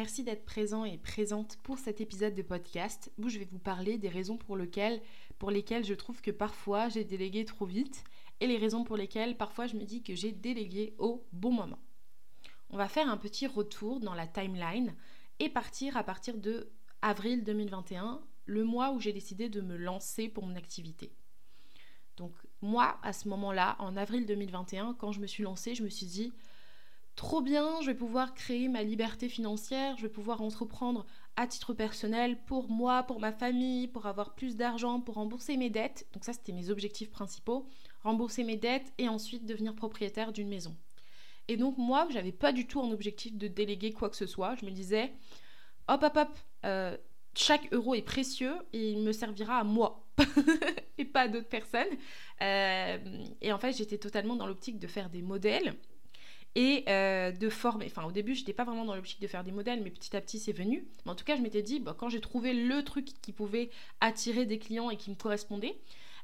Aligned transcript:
Merci 0.00 0.24
d'être 0.24 0.46
présent 0.46 0.86
et 0.86 0.96
présente 0.96 1.58
pour 1.62 1.78
cet 1.78 2.00
épisode 2.00 2.34
de 2.34 2.40
podcast 2.40 3.12
où 3.18 3.28
je 3.28 3.38
vais 3.38 3.44
vous 3.44 3.58
parler 3.58 3.98
des 3.98 4.08
raisons 4.08 4.38
pour 4.38 4.56
lesquelles, 4.56 5.02
je 5.38 5.92
trouve 5.92 6.22
que 6.22 6.30
parfois 6.30 6.88
j'ai 6.88 7.04
délégué 7.04 7.44
trop 7.44 7.66
vite 7.66 8.02
et 8.40 8.46
les 8.46 8.56
raisons 8.56 8.82
pour 8.82 8.96
lesquelles 8.96 9.36
parfois 9.36 9.66
je 9.66 9.76
me 9.76 9.84
dis 9.84 10.02
que 10.02 10.14
j'ai 10.14 10.32
délégué 10.32 10.94
au 10.96 11.26
bon 11.34 11.52
moment. 11.52 11.78
On 12.70 12.78
va 12.78 12.88
faire 12.88 13.10
un 13.10 13.18
petit 13.18 13.46
retour 13.46 14.00
dans 14.00 14.14
la 14.14 14.26
timeline 14.26 14.94
et 15.38 15.50
partir 15.50 15.98
à 15.98 16.02
partir 16.02 16.38
de 16.38 16.70
avril 17.02 17.44
2021, 17.44 18.22
le 18.46 18.64
mois 18.64 18.92
où 18.92 19.00
j'ai 19.00 19.12
décidé 19.12 19.50
de 19.50 19.60
me 19.60 19.76
lancer 19.76 20.30
pour 20.30 20.46
mon 20.46 20.56
activité. 20.56 21.12
Donc 22.16 22.32
moi, 22.62 22.98
à 23.02 23.12
ce 23.12 23.28
moment-là, 23.28 23.76
en 23.78 23.98
avril 23.98 24.24
2021, 24.24 24.94
quand 24.94 25.12
je 25.12 25.20
me 25.20 25.26
suis 25.26 25.42
lancée, 25.42 25.74
je 25.74 25.82
me 25.82 25.90
suis 25.90 26.06
dit, 26.06 26.32
trop 27.16 27.40
bien, 27.40 27.80
je 27.82 27.86
vais 27.86 27.94
pouvoir 27.94 28.34
créer 28.34 28.68
ma 28.68 28.82
liberté 28.82 29.28
financière, 29.28 29.96
je 29.96 30.02
vais 30.02 30.08
pouvoir 30.08 30.40
entreprendre 30.40 31.06
à 31.36 31.46
titre 31.46 31.74
personnel 31.74 32.38
pour 32.46 32.68
moi, 32.68 33.02
pour 33.02 33.20
ma 33.20 33.32
famille, 33.32 33.88
pour 33.88 34.06
avoir 34.06 34.34
plus 34.34 34.56
d'argent, 34.56 35.00
pour 35.00 35.16
rembourser 35.16 35.56
mes 35.56 35.70
dettes. 35.70 36.06
Donc 36.12 36.24
ça, 36.24 36.32
c'était 36.32 36.52
mes 36.52 36.70
objectifs 36.70 37.10
principaux, 37.10 37.66
rembourser 38.02 38.44
mes 38.44 38.56
dettes 38.56 38.92
et 38.98 39.08
ensuite 39.08 39.46
devenir 39.46 39.74
propriétaire 39.74 40.32
d'une 40.32 40.48
maison. 40.48 40.76
Et 41.48 41.56
donc 41.56 41.78
moi, 41.78 42.06
j'avais 42.10 42.32
pas 42.32 42.52
du 42.52 42.66
tout 42.66 42.80
en 42.80 42.90
objectif 42.90 43.36
de 43.36 43.48
déléguer 43.48 43.92
quoi 43.92 44.08
que 44.08 44.16
ce 44.16 44.26
soit. 44.26 44.54
Je 44.54 44.64
me 44.64 44.70
disais, 44.70 45.12
hop, 45.88 46.02
hop, 46.02 46.16
hop, 46.16 46.38
euh, 46.64 46.96
chaque 47.34 47.72
euro 47.72 47.94
est 47.94 48.02
précieux 48.02 48.54
et 48.72 48.92
il 48.92 49.02
me 49.02 49.12
servira 49.12 49.58
à 49.58 49.64
moi 49.64 50.06
et 50.98 51.04
pas 51.04 51.22
à 51.22 51.28
d'autres 51.28 51.48
personnes. 51.48 51.96
Euh, 52.42 52.98
et 53.40 53.52
en 53.52 53.58
fait, 53.58 53.72
j'étais 53.72 53.98
totalement 53.98 54.36
dans 54.36 54.46
l'optique 54.46 54.78
de 54.78 54.86
faire 54.86 55.10
des 55.10 55.22
modèles 55.22 55.74
et 56.54 56.84
euh, 56.88 57.30
de 57.30 57.48
former. 57.48 57.86
Enfin, 57.86 58.04
au 58.04 58.12
début, 58.12 58.34
je 58.34 58.40
n'étais 58.40 58.52
pas 58.52 58.64
vraiment 58.64 58.84
dans 58.84 58.94
l'optique 58.94 59.20
de 59.20 59.26
faire 59.26 59.44
des 59.44 59.52
modèles, 59.52 59.82
mais 59.82 59.90
petit 59.90 60.16
à 60.16 60.20
petit, 60.20 60.38
c'est 60.38 60.52
venu. 60.52 60.86
Mais 61.04 61.12
en 61.12 61.14
tout 61.14 61.24
cas, 61.24 61.36
je 61.36 61.42
m'étais 61.42 61.62
dit, 61.62 61.80
bah, 61.80 61.94
quand 61.96 62.08
j'ai 62.08 62.20
trouvé 62.20 62.52
le 62.52 62.82
truc 62.82 63.06
qui 63.22 63.32
pouvait 63.32 63.70
attirer 64.00 64.46
des 64.46 64.58
clients 64.58 64.90
et 64.90 64.96
qui 64.96 65.10
me 65.10 65.14
correspondait, 65.14 65.78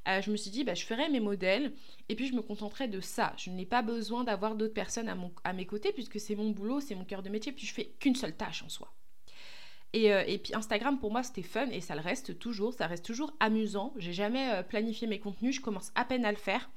euh, 0.09 0.21
je 0.21 0.31
me 0.31 0.37
suis 0.37 0.51
dit, 0.51 0.65
bah, 0.65 0.75
je 0.75 0.85
ferai 0.85 1.09
mes 1.09 1.21
modèles 1.21 1.73
et 2.09 2.15
puis 2.15 2.27
je 2.27 2.35
me 2.35 2.43
contenterai 2.43 2.89
de 2.89 3.01
ça. 3.01 3.35
Je 3.37 3.51
n'ai 3.51 3.67
pas 3.67 3.83
besoin 3.83 4.25
d'avoir 4.25 4.55
d'autres 4.55 4.75
personnes 4.75 5.09
à, 5.09 5.15
mon, 5.15 5.33
à 5.45 5.53
mes 5.53 5.67
côtés 5.67 5.93
puisque 5.93 6.21
c'est 6.21 6.37
mon 6.37 6.51
boulot, 6.51 6.81
c'est 6.81 6.95
mon 6.95 7.05
cœur 7.05 7.23
de 7.23 7.29
métier, 7.29 7.53
puis 7.53 7.67
je 7.67 7.75
fais 7.75 7.93
qu'une 7.99 8.15
seule 8.15 8.37
tâche 8.37 8.63
en 8.63 8.69
soi. 8.69 8.93
Et, 9.93 10.13
euh, 10.13 10.23
et, 10.27 10.39
puis 10.39 10.55
Instagram 10.55 10.99
pour 10.99 11.11
moi 11.11 11.23
c'était 11.23 11.43
fun 11.43 11.69
et 11.71 11.81
ça 11.81 11.95
le 11.95 12.03
reste 12.03 12.39
toujours, 12.39 12.75
ça 12.75 12.87
reste 12.87 13.05
toujours 13.05 13.33
amusant. 13.41 13.95
J'ai 13.97 14.13
jamais 14.13 14.63
planifié 14.69 15.09
mes 15.09 15.19
contenus, 15.19 15.57
je 15.57 15.61
commence 15.61 15.91
à 15.95 16.05
peine 16.05 16.25
à 16.25 16.31
le 16.31 16.39
faire. 16.39 16.71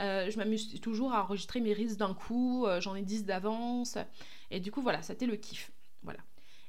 Euh, 0.00 0.30
je 0.30 0.36
m'amuse 0.36 0.80
toujours 0.80 1.12
à 1.12 1.22
enregistrer 1.22 1.60
mes 1.60 1.72
risques 1.72 1.96
d'un 1.96 2.14
coup, 2.14 2.66
euh, 2.66 2.80
j'en 2.80 2.94
ai 2.94 3.02
10 3.02 3.24
d'avance. 3.24 3.98
Et 4.50 4.60
du 4.60 4.70
coup, 4.70 4.82
voilà, 4.82 5.02
c'était 5.02 5.26
le 5.26 5.36
kiff. 5.36 5.70
Voilà. 6.02 6.20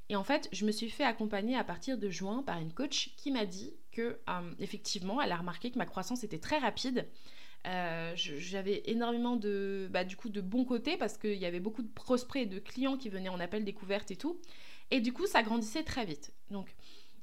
Et 0.08 0.16
en 0.16 0.24
fait, 0.24 0.48
je 0.52 0.64
me 0.64 0.72
suis 0.72 0.88
fait 0.88 1.04
accompagner 1.04 1.56
à 1.56 1.64
partir 1.64 1.98
de 1.98 2.08
juin 2.08 2.42
par 2.42 2.58
une 2.58 2.72
coach 2.72 3.10
qui 3.16 3.30
m'a 3.30 3.44
dit 3.44 3.74
que, 3.92 4.18
euh, 4.28 4.54
effectivement, 4.58 5.20
elle 5.20 5.32
a 5.32 5.36
remarqué 5.36 5.70
que 5.70 5.78
ma 5.78 5.86
croissance 5.86 6.24
était 6.24 6.38
très 6.38 6.58
rapide. 6.58 7.06
J'avais 8.14 8.82
énormément 8.86 9.36
de, 9.36 9.88
bah, 9.90 10.04
du 10.04 10.16
coup, 10.16 10.30
de 10.30 10.40
bons 10.40 10.64
côtés 10.64 10.96
parce 10.96 11.18
qu'il 11.18 11.34
y 11.34 11.44
avait 11.44 11.60
beaucoup 11.60 11.82
de 11.82 11.92
prospects 11.92 12.40
et 12.40 12.46
de 12.46 12.58
clients 12.58 12.96
qui 12.96 13.10
venaient 13.10 13.28
en 13.28 13.40
appel 13.40 13.64
découverte 13.64 14.10
et 14.10 14.16
tout. 14.16 14.40
Et 14.90 15.00
du 15.00 15.12
coup, 15.12 15.26
ça 15.26 15.42
grandissait 15.42 15.82
très 15.82 16.06
vite. 16.06 16.32
Donc, 16.50 16.74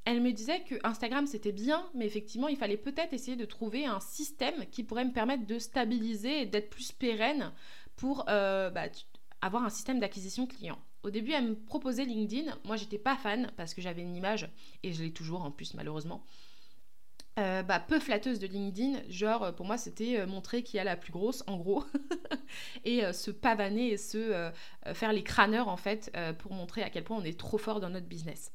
elle 0.06 0.22
me 0.22 0.32
disait 0.32 0.62
que 0.62 0.76
Instagram 0.84 1.26
c'était 1.26 1.52
bien, 1.52 1.84
mais 1.96 2.06
effectivement 2.06 2.48
il 2.48 2.58
fallait 2.58 2.78
peut-être 2.78 3.14
essayer 3.14 3.36
de 3.36 3.46
trouver 3.46 3.86
un 3.86 4.00
système 4.00 4.66
qui 4.72 4.84
pourrait 4.84 5.06
me 5.06 5.12
permettre 5.12 5.46
de 5.46 5.60
stabiliser 5.60 6.42
et 6.42 6.46
d'être 6.46 6.70
plus 6.70 6.92
pérenne 6.92 7.52
pour 7.96 8.26
euh, 8.30 8.70
bah, 8.70 8.86
avoir 9.42 9.64
un 9.64 9.70
système 9.70 10.00
d'acquisition 10.00 10.46
client. 10.46 10.78
Au 11.04 11.10
début, 11.10 11.32
elle 11.32 11.50
me 11.50 11.56
proposait 11.56 12.06
LinkedIn. 12.06 12.58
Moi, 12.64 12.78
j'étais 12.78 12.98
pas 12.98 13.16
fan 13.16 13.52
parce 13.58 13.74
que 13.74 13.82
j'avais 13.82 14.02
une 14.02 14.16
image, 14.16 14.50
et 14.84 14.92
je 14.92 15.04
l'ai 15.04 15.14
toujours 15.14 15.44
en 15.44 15.52
plus, 15.52 15.76
malheureusement, 15.76 16.24
euh, 17.38 17.62
bah, 17.62 17.80
peu 17.80 18.00
flatteuse 18.00 18.40
de 18.40 18.48
LinkedIn. 18.48 19.02
Genre, 19.08 19.54
pour 19.56 19.68
moi, 19.68 19.78
c'était 19.78 20.20
euh, 20.20 20.26
montrer 20.26 20.64
qui 20.64 20.80
a 20.80 20.84
la 20.84 20.98
plus 20.98 21.12
grosse, 21.12 21.44
en 21.46 21.58
gros, 21.58 21.86
et 22.86 23.12
se 23.14 23.30
pavaner 23.30 23.90
et 23.90 23.98
se 23.98 24.52
faire 24.94 25.14
les 25.14 25.24
crâneurs, 25.24 25.68
en 25.68 25.78
fait, 25.78 26.12
pour 26.40 26.54
montrer 26.54 26.82
à 26.82 26.90
quel 26.90 27.04
point 27.04 27.18
on 27.18 27.24
est 27.24 27.40
trop 27.40 27.60
fort 27.60 27.80
dans 27.80 27.90
notre 27.90 28.08
business. 28.08 28.52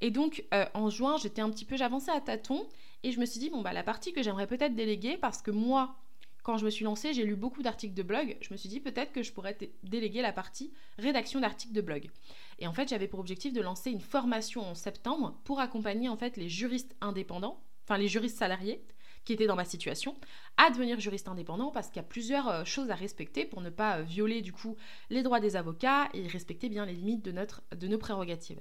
Et 0.00 0.10
donc, 0.10 0.44
euh, 0.54 0.66
en 0.74 0.90
juin, 0.90 1.16
j'étais 1.16 1.40
un 1.40 1.50
petit 1.50 1.64
peu, 1.64 1.76
j'avançais 1.76 2.12
à 2.12 2.20
tâtons 2.20 2.66
et 3.02 3.12
je 3.12 3.20
me 3.20 3.26
suis 3.26 3.40
dit, 3.40 3.50
bon, 3.50 3.62
bah, 3.62 3.72
la 3.72 3.82
partie 3.82 4.12
que 4.12 4.22
j'aimerais 4.22 4.46
peut-être 4.46 4.74
déléguer, 4.74 5.16
parce 5.16 5.42
que 5.42 5.50
moi, 5.50 5.96
quand 6.42 6.56
je 6.56 6.64
me 6.64 6.70
suis 6.70 6.84
lancée, 6.84 7.12
j'ai 7.12 7.24
lu 7.24 7.36
beaucoup 7.36 7.62
d'articles 7.62 7.94
de 7.94 8.02
blog, 8.02 8.36
je 8.40 8.52
me 8.52 8.56
suis 8.56 8.68
dit, 8.68 8.80
peut-être 8.80 9.12
que 9.12 9.22
je 9.22 9.32
pourrais 9.32 9.56
déléguer 9.82 10.22
la 10.22 10.32
partie 10.32 10.72
rédaction 10.98 11.40
d'articles 11.40 11.74
de 11.74 11.80
blog. 11.80 12.10
Et 12.58 12.66
en 12.66 12.72
fait, 12.72 12.88
j'avais 12.88 13.08
pour 13.08 13.20
objectif 13.20 13.52
de 13.52 13.60
lancer 13.60 13.90
une 13.90 14.00
formation 14.00 14.62
en 14.62 14.74
septembre 14.74 15.38
pour 15.44 15.60
accompagner 15.60 16.08
en 16.08 16.16
fait 16.16 16.36
les 16.36 16.48
juristes 16.48 16.96
indépendants, 17.00 17.60
enfin 17.84 17.98
les 17.98 18.08
juristes 18.08 18.38
salariés, 18.38 18.82
qui 19.24 19.34
étaient 19.34 19.46
dans 19.46 19.56
ma 19.56 19.66
situation, 19.66 20.16
à 20.56 20.70
devenir 20.70 20.98
juriste 21.00 21.28
indépendant 21.28 21.70
parce 21.70 21.88
qu'il 21.88 21.96
y 21.96 22.00
a 22.00 22.08
plusieurs 22.08 22.48
euh, 22.48 22.64
choses 22.64 22.90
à 22.90 22.94
respecter 22.94 23.44
pour 23.44 23.60
ne 23.60 23.68
pas 23.68 23.98
euh, 23.98 24.02
violer 24.02 24.40
du 24.40 24.52
coup 24.52 24.74
les 25.10 25.22
droits 25.22 25.38
des 25.38 25.54
avocats 25.54 26.08
et 26.14 26.26
respecter 26.26 26.70
bien 26.70 26.86
les 26.86 26.94
limites 26.94 27.22
de, 27.22 27.32
notre, 27.32 27.62
de 27.76 27.88
nos 27.88 27.98
prérogatives. 27.98 28.58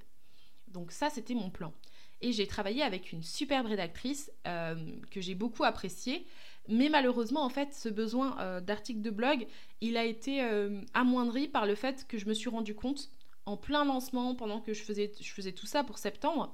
Donc 0.67 0.91
ça, 0.91 1.09
c'était 1.09 1.33
mon 1.33 1.49
plan. 1.49 1.73
Et 2.21 2.31
j'ai 2.31 2.47
travaillé 2.47 2.81
avec 2.81 3.11
une 3.11 3.23
superbe 3.23 3.67
rédactrice 3.67 4.31
euh, 4.47 4.75
que 5.11 5.21
j'ai 5.21 5.35
beaucoup 5.35 5.63
appréciée. 5.63 6.25
Mais 6.67 6.89
malheureusement, 6.89 7.43
en 7.43 7.49
fait, 7.49 7.73
ce 7.73 7.89
besoin 7.89 8.37
euh, 8.39 8.59
d'article 8.59 9.01
de 9.01 9.11
blog, 9.11 9.47
il 9.81 9.97
a 9.97 10.03
été 10.03 10.41
euh, 10.41 10.81
amoindri 10.93 11.47
par 11.47 11.65
le 11.65 11.75
fait 11.75 12.05
que 12.07 12.17
je 12.17 12.25
me 12.25 12.33
suis 12.33 12.49
rendu 12.49 12.75
compte, 12.75 13.09
en 13.45 13.55
plein 13.55 13.85
lancement, 13.85 14.35
pendant 14.35 14.59
que 14.59 14.73
je 14.73 14.83
faisais, 14.83 15.09
tout 15.53 15.65
ça 15.67 15.83
pour 15.83 15.99
septembre, 15.99 16.53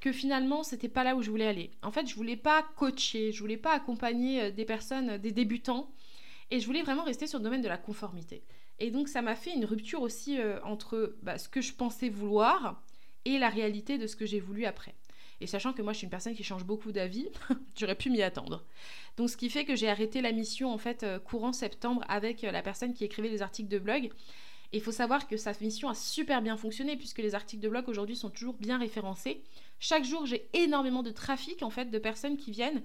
que 0.00 0.12
finalement, 0.12 0.62
c'était 0.62 0.88
pas 0.88 1.04
là 1.04 1.16
où 1.16 1.22
je 1.22 1.30
voulais 1.30 1.46
aller. 1.46 1.70
En 1.82 1.90
fait, 1.90 2.06
je 2.06 2.14
voulais 2.14 2.36
pas 2.36 2.62
coacher, 2.76 3.32
je 3.32 3.40
voulais 3.40 3.56
pas 3.56 3.72
accompagner 3.72 4.52
des 4.52 4.66
personnes, 4.66 5.16
des 5.16 5.32
débutants, 5.32 5.88
et 6.50 6.60
je 6.60 6.66
voulais 6.66 6.82
vraiment 6.82 7.04
rester 7.04 7.26
sur 7.26 7.38
le 7.38 7.44
domaine 7.44 7.62
de 7.62 7.68
la 7.68 7.78
conformité. 7.78 8.42
Et 8.78 8.90
donc, 8.90 9.08
ça 9.08 9.22
m'a 9.22 9.34
fait 9.34 9.54
une 9.54 9.64
rupture 9.64 10.02
aussi 10.02 10.38
entre 10.64 11.16
bah, 11.22 11.38
ce 11.38 11.48
que 11.48 11.62
je 11.62 11.72
pensais 11.72 12.10
vouloir 12.10 12.82
et 13.26 13.38
la 13.38 13.48
réalité 13.48 13.98
de 13.98 14.06
ce 14.06 14.16
que 14.16 14.24
j'ai 14.24 14.40
voulu 14.40 14.64
après. 14.64 14.94
Et 15.40 15.46
sachant 15.46 15.72
que 15.72 15.82
moi 15.82 15.92
je 15.92 15.98
suis 15.98 16.04
une 16.06 16.10
personne 16.10 16.34
qui 16.34 16.44
change 16.44 16.64
beaucoup 16.64 16.92
d'avis, 16.92 17.28
j'aurais 17.76 17.94
pu 17.94 18.08
m'y 18.08 18.22
attendre. 18.22 18.64
Donc 19.16 19.28
ce 19.28 19.36
qui 19.36 19.50
fait 19.50 19.64
que 19.64 19.76
j'ai 19.76 19.88
arrêté 19.88 20.22
la 20.22 20.32
mission 20.32 20.72
en 20.72 20.78
fait 20.78 21.02
euh, 21.02 21.18
courant 21.18 21.52
septembre 21.52 22.02
avec 22.08 22.44
euh, 22.44 22.50
la 22.50 22.62
personne 22.62 22.94
qui 22.94 23.04
écrivait 23.04 23.28
les 23.28 23.42
articles 23.42 23.68
de 23.68 23.78
blog. 23.78 24.10
Il 24.72 24.80
faut 24.80 24.92
savoir 24.92 25.28
que 25.28 25.36
sa 25.36 25.52
mission 25.60 25.88
a 25.88 25.94
super 25.94 26.42
bien 26.42 26.56
fonctionné 26.56 26.96
puisque 26.96 27.18
les 27.18 27.34
articles 27.34 27.62
de 27.62 27.68
blog 27.68 27.88
aujourd'hui 27.88 28.16
sont 28.16 28.30
toujours 28.30 28.54
bien 28.54 28.78
référencés. 28.78 29.42
Chaque 29.78 30.04
jour 30.04 30.24
j'ai 30.24 30.48
énormément 30.54 31.02
de 31.02 31.10
trafic 31.10 31.62
en 31.62 31.70
fait 31.70 31.90
de 31.90 31.98
personnes 31.98 32.36
qui 32.36 32.50
viennent 32.50 32.82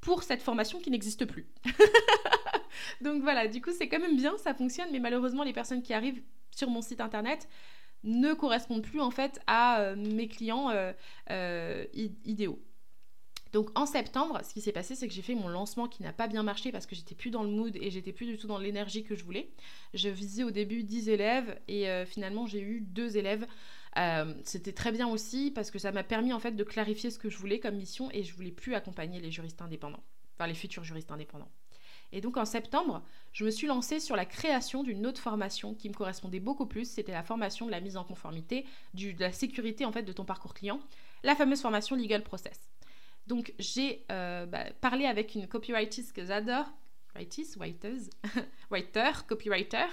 pour 0.00 0.22
cette 0.22 0.42
formation 0.42 0.78
qui 0.80 0.90
n'existe 0.90 1.24
plus. 1.26 1.48
Donc 3.00 3.22
voilà, 3.22 3.48
du 3.48 3.60
coup 3.60 3.70
c'est 3.76 3.88
quand 3.88 3.98
même 3.98 4.16
bien, 4.16 4.36
ça 4.38 4.54
fonctionne, 4.54 4.88
mais 4.92 5.00
malheureusement 5.00 5.42
les 5.42 5.52
personnes 5.52 5.82
qui 5.82 5.92
arrivent 5.92 6.22
sur 6.52 6.70
mon 6.70 6.82
site 6.82 7.00
internet 7.00 7.48
ne 8.04 8.34
correspondent 8.34 8.82
plus 8.82 9.00
en 9.00 9.10
fait 9.10 9.40
à 9.46 9.80
euh, 9.80 9.96
mes 9.96 10.28
clients 10.28 10.70
euh, 10.70 10.92
euh, 11.30 11.84
idéaux. 12.24 12.62
Donc 13.52 13.76
en 13.76 13.84
septembre, 13.84 14.40
ce 14.46 14.54
qui 14.54 14.60
s'est 14.60 14.70
passé, 14.70 14.94
c'est 14.94 15.08
que 15.08 15.12
j'ai 15.14 15.22
fait 15.22 15.34
mon 15.34 15.48
lancement 15.48 15.88
qui 15.88 16.04
n'a 16.04 16.12
pas 16.12 16.28
bien 16.28 16.44
marché 16.44 16.70
parce 16.70 16.86
que 16.86 16.94
j'étais 16.94 17.16
plus 17.16 17.30
dans 17.30 17.42
le 17.42 17.50
mood 17.50 17.76
et 17.76 17.90
j'étais 17.90 18.12
plus 18.12 18.26
du 18.26 18.38
tout 18.38 18.46
dans 18.46 18.58
l'énergie 18.58 19.02
que 19.02 19.16
je 19.16 19.24
voulais. 19.24 19.50
Je 19.92 20.08
visais 20.08 20.44
au 20.44 20.52
début 20.52 20.84
10 20.84 21.08
élèves 21.08 21.58
et 21.66 21.88
finalement 22.06 22.46
j'ai 22.46 22.60
eu 22.60 22.80
deux 22.80 23.16
élèves 23.16 23.44
c'était 24.44 24.72
très 24.72 24.92
bien 24.92 25.08
aussi 25.08 25.50
parce 25.50 25.72
que 25.72 25.80
ça 25.80 25.90
m'a 25.90 26.04
permis 26.04 26.32
en 26.32 26.38
fait 26.38 26.52
de 26.52 26.62
clarifier 26.62 27.10
ce 27.10 27.18
que 27.18 27.28
je 27.28 27.38
voulais 27.38 27.58
comme 27.58 27.74
mission 27.74 28.08
et 28.12 28.22
je 28.22 28.32
voulais 28.36 28.52
plus 28.52 28.76
accompagner 28.76 29.18
les 29.18 29.32
juristes 29.32 29.60
indépendants, 29.62 30.04
enfin 30.36 30.46
les 30.46 30.54
futurs 30.54 30.84
juristes 30.84 31.10
indépendants. 31.10 31.50
Et 32.12 32.20
donc 32.20 32.36
en 32.36 32.44
septembre, 32.44 33.02
je 33.32 33.44
me 33.44 33.50
suis 33.50 33.66
lancée 33.66 34.00
sur 34.00 34.16
la 34.16 34.24
création 34.24 34.82
d'une 34.82 35.06
autre 35.06 35.20
formation 35.20 35.74
qui 35.74 35.88
me 35.88 35.94
correspondait 35.94 36.40
beaucoup 36.40 36.66
plus. 36.66 36.90
C'était 36.90 37.12
la 37.12 37.22
formation 37.22 37.66
de 37.66 37.70
la 37.70 37.80
mise 37.80 37.96
en 37.96 38.04
conformité, 38.04 38.66
du, 38.94 39.14
de 39.14 39.20
la 39.20 39.32
sécurité 39.32 39.84
en 39.84 39.92
fait 39.92 40.02
de 40.02 40.12
ton 40.12 40.24
parcours 40.24 40.54
client, 40.54 40.80
la 41.22 41.36
fameuse 41.36 41.60
formation 41.60 41.96
Legal 41.96 42.22
Process. 42.22 42.70
Donc 43.26 43.54
j'ai 43.58 44.04
euh, 44.10 44.46
bah, 44.46 44.64
parlé 44.80 45.06
avec 45.06 45.34
une 45.34 45.46
copywriter 45.46 46.02
que 46.14 46.24
j'adore, 46.24 46.66
writers, 47.14 48.08
writer, 48.70 49.10
copywriter. 49.26 49.86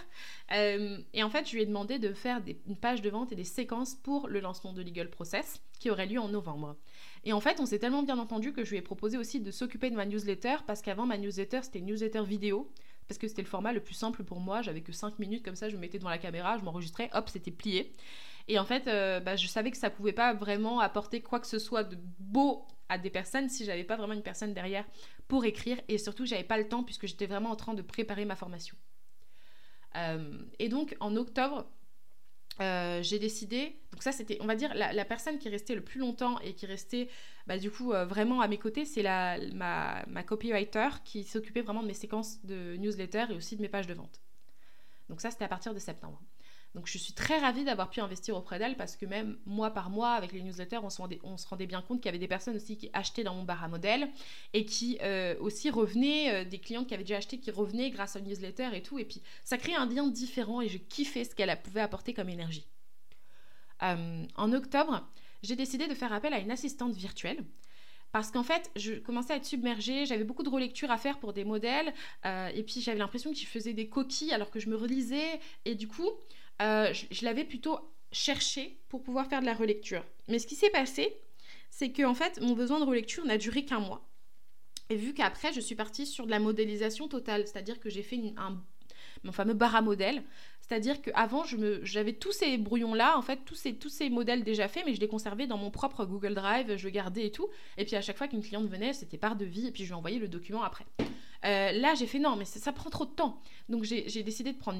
Euh, 0.51 0.97
et 1.13 1.23
en 1.23 1.29
fait, 1.29 1.47
je 1.47 1.55
lui 1.55 1.61
ai 1.61 1.65
demandé 1.65 1.99
de 1.99 2.13
faire 2.13 2.41
une 2.67 2.75
page 2.75 3.01
de 3.01 3.09
vente 3.09 3.31
et 3.31 3.35
des 3.35 3.43
séquences 3.43 3.95
pour 3.95 4.27
le 4.27 4.39
lancement 4.39 4.73
de 4.73 4.81
Legal 4.81 5.09
Process 5.09 5.61
qui 5.79 5.89
aurait 5.89 6.05
lieu 6.05 6.19
en 6.19 6.29
novembre. 6.29 6.75
Et 7.23 7.33
en 7.33 7.39
fait, 7.39 7.59
on 7.59 7.65
s'est 7.65 7.79
tellement 7.79 8.03
bien 8.03 8.17
entendu 8.17 8.53
que 8.53 8.63
je 8.63 8.71
lui 8.71 8.77
ai 8.77 8.81
proposé 8.81 9.17
aussi 9.17 9.39
de 9.39 9.51
s'occuper 9.51 9.89
de 9.89 9.95
ma 9.95 10.05
newsletter 10.05 10.57
parce 10.65 10.81
qu'avant, 10.81 11.05
ma 11.05 11.17
newsletter, 11.17 11.59
c'était 11.63 11.79
une 11.79 11.85
newsletter 11.85 12.23
vidéo 12.23 12.71
parce 13.07 13.17
que 13.17 13.27
c'était 13.27 13.41
le 13.41 13.47
format 13.47 13.73
le 13.73 13.79
plus 13.79 13.93
simple 13.93 14.23
pour 14.23 14.39
moi. 14.39 14.61
J'avais 14.61 14.81
que 14.81 14.91
5 14.91 15.19
minutes 15.19 15.43
comme 15.43 15.55
ça, 15.55 15.69
je 15.69 15.75
me 15.75 15.81
mettais 15.81 15.97
devant 15.97 16.09
la 16.09 16.17
caméra, 16.17 16.57
je 16.57 16.63
m'enregistrais, 16.63 17.09
hop, 17.13 17.29
c'était 17.29 17.51
plié. 17.51 17.93
Et 18.47 18.59
en 18.59 18.65
fait, 18.65 18.87
euh, 18.87 19.19
bah, 19.19 19.35
je 19.35 19.47
savais 19.47 19.71
que 19.71 19.77
ça 19.77 19.89
pouvait 19.89 20.13
pas 20.13 20.33
vraiment 20.33 20.79
apporter 20.79 21.21
quoi 21.21 21.39
que 21.39 21.47
ce 21.47 21.59
soit 21.59 21.83
de 21.83 21.97
beau 22.19 22.65
à 22.89 22.97
des 22.97 23.09
personnes 23.09 23.49
si 23.49 23.65
j'avais 23.65 23.83
pas 23.83 23.97
vraiment 23.97 24.13
une 24.13 24.23
personne 24.23 24.53
derrière 24.53 24.85
pour 25.27 25.43
écrire 25.43 25.77
et 25.89 25.97
surtout 25.97 26.25
j'avais 26.25 26.45
pas 26.45 26.57
le 26.57 26.69
temps 26.69 26.83
puisque 26.83 27.05
j'étais 27.05 27.25
vraiment 27.25 27.51
en 27.51 27.57
train 27.57 27.73
de 27.73 27.81
préparer 27.81 28.23
ma 28.23 28.37
formation. 28.37 28.77
Euh, 29.97 30.39
et 30.59 30.69
donc 30.69 30.95
en 31.01 31.17
octobre, 31.17 31.69
euh, 32.61 33.03
j'ai 33.03 33.19
décidé, 33.19 33.75
donc 33.91 34.01
ça 34.01 34.13
c'était, 34.13 34.37
on 34.39 34.45
va 34.45 34.55
dire, 34.55 34.73
la, 34.73 35.05
personne 35.05 35.37
qui 35.37 35.49
restait 35.49 35.75
le 35.75 35.83
plus 35.83 35.99
longtemps 35.99 36.39
et 36.39 36.53
qui 36.53 36.65
restait 36.65 37.09
bah, 37.45 37.57
du 37.57 37.69
coup 37.69 37.89
vraiment 37.89 38.39
à 38.39 38.47
mes 38.47 38.57
côtés, 38.57 38.85
c'est 38.85 39.03
ma, 39.03 40.05
ma 40.07 40.23
copywriter 40.23 40.87
qui 41.03 41.25
s'occupait 41.25 41.61
vraiment 41.61 41.81
de 41.81 41.87
mes 41.87 41.93
séquences 41.93 42.43
de 42.45 42.77
newsletter 42.77 43.25
et 43.31 43.33
aussi 43.33 43.57
de 43.57 43.61
mes 43.61 43.69
pages 43.69 43.87
de 43.87 43.93
vente. 43.93 44.21
Donc 45.09 45.19
ça 45.19 45.29
c'était 45.29 45.45
à 45.45 45.49
partir 45.49 45.73
de 45.73 45.79
septembre. 45.79 46.21
Donc 46.77 46.85
je 46.85 46.99
suis 46.99 47.13
très 47.13 47.39
ravie 47.39 47.63
d'avoir 47.63 47.89
pu 47.89 48.01
investir 48.01 48.37
auprès 48.37 48.59
d'elle 48.59 48.77
parce 48.77 48.95
que 48.95 49.07
même 49.07 49.39
mois 49.47 49.71
par 49.71 49.89
mois, 49.89 50.11
avec 50.11 50.31
les 50.31 50.43
newsletters, 50.43 50.77
on 50.77 50.91
se 50.91 51.47
rendait, 51.47 51.65
bien 51.65 51.81
compte 51.81 52.01
qu'il 52.01 52.05
y 52.05 52.09
avait 52.09 52.19
des 52.19 52.27
personnes 52.27 52.55
aussi 52.55 52.77
qui 52.77 52.91
achetaient 52.93 53.23
dans 53.23 53.33
mon 53.33 53.41
bar 53.41 53.63
à 53.63 53.67
modèle 53.67 54.07
et 54.53 54.63
qui 54.63 54.99
euh, 55.01 55.33
aussi 55.39 55.71
revenaient, 55.71 56.31
euh, 56.31 56.45
des 56.45 56.59
clients 56.59 56.85
qui 56.85 56.93
avaient 56.93 57.03
déjà 57.03 57.17
acheté, 57.17 57.39
qui 57.39 57.49
revenaient 57.49 57.89
grâce 57.89 58.15
aux 58.15 58.19
newsletter 58.19 58.69
et 58.75 58.83
tout. 58.83 58.99
Et 58.99 59.05
puis 59.05 59.23
ça 59.43 59.57
crée 59.57 59.73
un 59.73 59.87
lien 59.87 60.05
différent 60.05 60.61
et 60.61 60.69
je 60.69 60.77
kiffais 60.77 61.23
ce 61.23 61.33
qu'elle 61.33 61.59
pouvait 61.63 61.81
apporter 61.81 62.13
comme 62.13 62.29
énergie. 62.29 62.67
Euh, 63.81 64.23
en 64.35 64.53
octobre, 64.53 65.09
j'ai 65.41 65.55
décidé 65.55 65.87
de 65.87 65.95
faire 65.95 66.13
appel 66.13 66.31
à 66.31 66.37
une 66.37 66.51
assistante 66.51 66.93
virtuelle 66.93 67.43
parce 68.11 68.29
qu'en 68.29 68.43
fait, 68.43 68.69
je 68.75 68.93
commençais 68.93 69.33
à 69.33 69.37
être 69.37 69.45
submergée, 69.45 70.05
j'avais 70.05 70.23
beaucoup 70.23 70.43
de 70.43 70.49
relectures 70.49 70.91
à 70.91 70.97
faire 70.97 71.19
pour 71.19 71.33
des 71.33 71.43
modèles, 71.43 71.93
et 72.23 72.63
puis 72.63 72.79
j'avais 72.79 72.99
l'impression 72.99 73.31
que 73.31 73.37
je 73.37 73.45
faisais 73.45 73.73
des 73.73 73.89
coquilles 73.89 74.31
alors 74.31 74.49
que 74.49 74.61
je 74.61 74.69
me 74.69 74.77
relisais, 74.77 75.41
et 75.65 75.75
du 75.75 75.89
coup, 75.89 76.09
euh, 76.61 76.93
je, 76.93 77.25
l'avais 77.25 77.43
plutôt 77.43 77.79
cherché 78.11 78.79
pour 78.89 79.03
pouvoir 79.03 79.27
faire 79.27 79.41
de 79.41 79.45
la 79.45 79.53
relecture. 79.53 80.03
Mais 80.27 80.39
ce 80.39 80.47
qui 80.47 80.55
s'est 80.55 80.69
passé, 80.69 81.15
c'est 81.69 81.91
que 81.91 82.03
en 82.03 82.13
fait, 82.13 82.41
mon 82.41 82.53
besoin 82.53 82.79
de 82.79 82.85
relecture 82.85 83.25
n'a 83.25 83.37
duré 83.37 83.65
qu'un 83.65 83.79
mois. 83.79 84.07
Et 84.89 84.95
vu 84.95 85.13
qu'après, 85.13 85.51
je 85.53 85.59
suis 85.59 85.75
partie 85.75 86.05
sur 86.05 86.25
de 86.25 86.31
la 86.31 86.39
modélisation 86.39 87.07
totale, 87.07 87.45
c'est-à-dire 87.45 87.79
que 87.79 87.89
j'ai 87.89 88.03
fait 88.03 88.19
un, 88.37 88.57
mon 89.23 89.31
fameux 89.31 89.53
bar 89.53 89.75
à 89.75 89.81
modèle. 89.81 90.23
C'est-à-dire 90.61 91.01
qu'avant, 91.01 91.43
j'avais 91.83 92.13
tous 92.13 92.31
ces 92.31 92.57
brouillons-là, 92.57 93.17
en 93.17 93.21
fait, 93.21 93.39
tous 93.45 93.55
ces, 93.55 93.75
tous 93.75 93.89
ces 93.89 94.09
modèles 94.09 94.43
déjà 94.43 94.67
faits, 94.67 94.83
mais 94.85 94.93
je 94.93 94.99
les 94.99 95.07
conservais 95.07 95.47
dans 95.47 95.57
mon 95.57 95.71
propre 95.71 96.05
Google 96.05 96.33
Drive, 96.33 96.75
je 96.75 96.89
gardais 96.89 97.25
et 97.27 97.31
tout. 97.31 97.49
Et 97.77 97.85
puis 97.85 97.95
à 97.95 98.01
chaque 98.01 98.17
fois 98.17 98.27
qu'une 98.27 98.43
cliente 98.43 98.67
venait, 98.67 98.93
c'était 98.93 99.17
par 99.17 99.35
devis, 99.35 99.67
et 99.67 99.71
puis 99.71 99.83
je 99.83 99.89
lui 99.89 99.93
envoyais 99.93 100.19
le 100.19 100.27
document 100.27 100.63
après. 100.63 100.85
Euh, 101.47 101.71
là, 101.71 101.95
j'ai 101.95 102.07
fait 102.07 102.19
non, 102.19 102.35
mais 102.35 102.45
ça, 102.45 102.71
prend 102.73 102.89
trop 102.89 103.05
de 103.05 103.11
temps. 103.11 103.41
Donc 103.69 103.83
j'ai 103.83 104.23
décidé 104.23 104.53
de 104.53 104.57
prendre 104.57 104.79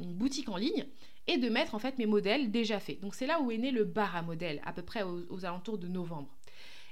une, 0.00 0.14
boutique 0.14 0.48
en 0.48 0.56
ligne 0.56 0.86
et 1.26 1.36
de 1.38 1.48
mettre 1.48 1.74
en 1.74 1.78
fait 1.78 1.98
mes 1.98 2.06
modèles 2.06 2.50
déjà 2.50 2.80
faits. 2.80 3.00
Donc 3.00 3.14
c'est 3.14 3.26
là 3.26 3.40
où 3.40 3.50
est 3.50 3.58
né 3.58 3.70
le 3.70 3.84
bar 3.84 4.16
à 4.16 4.22
modèles, 4.22 4.60
à 4.64 4.72
peu 4.72 4.82
près 4.82 5.02
aux 5.02 5.44
alentours 5.44 5.78
de 5.78 5.88
novembre. 5.88 6.28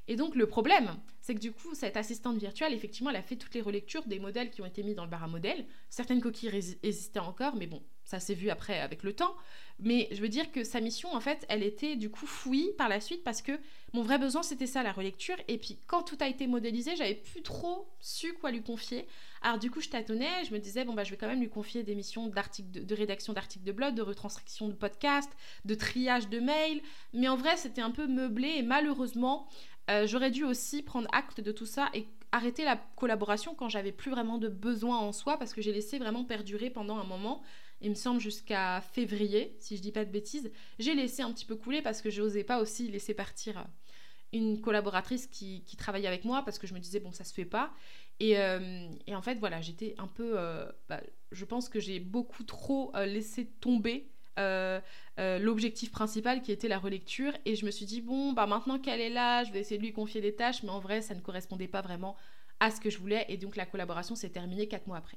Et 0.08 0.16
donc 0.16 0.36
le 0.36 0.46
problème, 0.46 0.96
c'est 1.20 1.34
que 1.34 1.40
du 1.40 1.52
coup, 1.52 1.74
cette 1.74 1.96
assistante 1.96 2.38
virtuelle, 2.38 2.72
effectivement, 2.72 3.10
elle 3.10 3.16
a 3.16 3.22
fait 3.22 3.36
toutes 3.36 3.54
les 3.54 3.60
relectures 3.60 4.06
des 4.06 4.18
modèles 4.18 4.50
qui 4.50 4.62
ont 4.62 4.66
été 4.66 4.82
mis 4.82 4.94
dans 4.94 5.04
le 5.04 5.10
bar 5.10 5.24
à 5.24 5.28
modèles. 5.28 5.66
Certaines 5.90 6.20
coquilles 6.20 6.50
existaient 6.82 7.18
encore, 7.18 7.56
mais 7.56 7.66
bon, 7.66 7.82
ça 8.06 8.20
s'est 8.20 8.34
vu 8.34 8.48
après 8.48 8.80
avec 8.80 9.02
le 9.02 9.12
temps. 9.12 9.34
Mais 9.78 10.08
je 10.10 10.22
veux 10.22 10.28
dire 10.30 10.50
que 10.52 10.64
sa 10.64 10.80
mission, 10.80 11.12
en 11.12 11.20
fait, 11.20 11.44
elle 11.50 11.62
était 11.62 11.96
du 11.96 12.08
coup 12.08 12.26
fouillie 12.26 12.72
par 12.78 12.88
la 12.88 12.98
suite 12.98 13.22
parce 13.22 13.42
que 13.42 13.52
mon 13.92 14.02
vrai 14.02 14.16
besoin, 14.16 14.42
c'était 14.42 14.66
ça, 14.66 14.82
la 14.82 14.92
relecture. 14.92 15.36
Et 15.48 15.58
puis 15.58 15.78
quand 15.86 16.02
tout 16.02 16.16
a 16.20 16.28
été 16.28 16.46
modélisé, 16.46 16.96
j'avais 16.96 17.16
plus 17.16 17.42
trop 17.42 17.86
su 18.00 18.32
quoi 18.32 18.50
lui 18.52 18.62
confier. 18.62 19.06
Alors 19.42 19.58
du 19.58 19.70
coup, 19.70 19.82
je 19.82 19.90
tâtonnais, 19.90 20.44
je 20.48 20.54
me 20.54 20.58
disais, 20.58 20.84
bon, 20.84 20.94
bah, 20.94 21.04
je 21.04 21.10
vais 21.10 21.18
quand 21.18 21.26
même 21.26 21.40
lui 21.40 21.50
confier 21.50 21.82
des 21.82 21.94
missions 21.94 22.26
de, 22.26 22.94
rédaction 22.94 23.34
d'articles 23.34 23.64
de 23.64 23.72
blog, 23.72 23.94
de 23.94 24.02
retranscription 24.02 24.68
de 24.68 24.74
podcast, 24.74 25.30
de 25.66 25.74
triage 25.74 26.30
de 26.30 26.40
mails. 26.40 26.80
Mais 27.12 27.28
en 27.28 27.36
vrai, 27.36 27.56
c'était 27.58 27.82
un 27.82 27.90
peu 27.90 28.06
meublé 28.06 28.48
et 28.56 28.62
malheureusement, 28.62 29.46
euh, 29.90 30.06
j'aurais 30.06 30.30
dû 30.30 30.44
aussi 30.44 30.82
prendre 30.82 31.08
acte 31.12 31.40
de 31.40 31.52
tout 31.52 31.66
ça 31.66 31.90
et 31.92 32.06
arrêter 32.32 32.64
la 32.64 32.76
collaboration 32.96 33.54
quand 33.54 33.68
j'avais 33.68 33.92
plus 33.92 34.10
vraiment 34.10 34.38
de 34.38 34.48
besoin 34.48 34.98
en 34.98 35.12
soi 35.12 35.38
parce 35.38 35.52
que 35.52 35.62
j'ai 35.62 35.72
laissé 35.72 35.98
vraiment 35.98 36.24
perdurer 36.24 36.70
pendant 36.70 36.96
un 36.96 37.04
moment. 37.04 37.42
Il 37.80 37.90
me 37.90 37.94
semble 37.94 38.20
jusqu'à 38.20 38.80
février, 38.80 39.56
si 39.60 39.76
je 39.76 39.82
dis 39.82 39.92
pas 39.92 40.04
de 40.04 40.10
bêtises. 40.10 40.50
J'ai 40.78 40.94
laissé 40.94 41.22
un 41.22 41.32
petit 41.32 41.44
peu 41.44 41.56
couler 41.56 41.82
parce 41.82 42.02
que 42.02 42.10
je 42.10 42.22
n'osais 42.22 42.44
pas 42.44 42.60
aussi 42.60 42.88
laisser 42.88 43.14
partir 43.14 43.58
euh, 43.58 43.64
une 44.32 44.60
collaboratrice 44.60 45.26
qui, 45.26 45.62
travaillait 45.78 46.08
avec 46.08 46.24
moi 46.24 46.42
parce 46.44 46.58
que 46.58 46.66
je 46.66 46.74
me 46.74 46.80
disais 46.80 47.00
bon 47.00 47.12
ça 47.12 47.24
se 47.24 47.32
fait 47.32 47.44
pas. 47.44 47.72
Et, 48.18 48.38
euh, 48.38 48.88
en 49.12 49.22
fait 49.22 49.38
voilà 49.38 49.60
j'étais 49.60 49.94
un 49.98 50.08
peu, 50.08 50.36
bah, 50.88 51.00
je 51.32 51.44
pense 51.44 51.68
que 51.68 51.80
j'ai 51.80 52.00
beaucoup 52.00 52.44
trop 52.44 52.92
laissé 52.96 53.46
tomber 53.46 54.10
euh, 54.38 54.80
euh, 55.18 55.38
l'objectif 55.38 55.90
principal 55.90 56.42
qui 56.42 56.52
était 56.52 56.68
la 56.68 56.78
relecture. 56.78 57.32
Et 57.46 57.56
je 57.56 57.64
me 57.64 57.70
suis 57.70 57.86
dit, 57.86 58.02
bon, 58.02 58.32
bah 58.32 58.46
maintenant 58.46 58.78
qu'elle 58.78 59.00
est 59.00 59.10
là, 59.10 59.44
je 59.44 59.52
vais 59.52 59.60
essayer 59.60 59.78
de 59.78 59.82
lui 59.82 59.92
confier 59.92 60.20
des 60.20 60.34
tâches, 60.34 60.62
mais 60.62 60.68
en 60.68 60.78
vrai, 60.78 61.00
ça 61.00 61.14
ne 61.14 61.20
correspondait 61.20 61.68
pas 61.68 61.80
vraiment 61.80 62.16
à 62.60 62.70
ce 62.70 62.80
que 62.80 62.90
je 62.90 62.98
voulais. 62.98 63.24
Et 63.28 63.38
donc 63.38 63.56
la 63.56 63.64
collaboration 63.64 64.14
s'est 64.14 64.28
terminée 64.28 64.68
quatre 64.68 64.86
mois 64.86 64.98
après. 64.98 65.16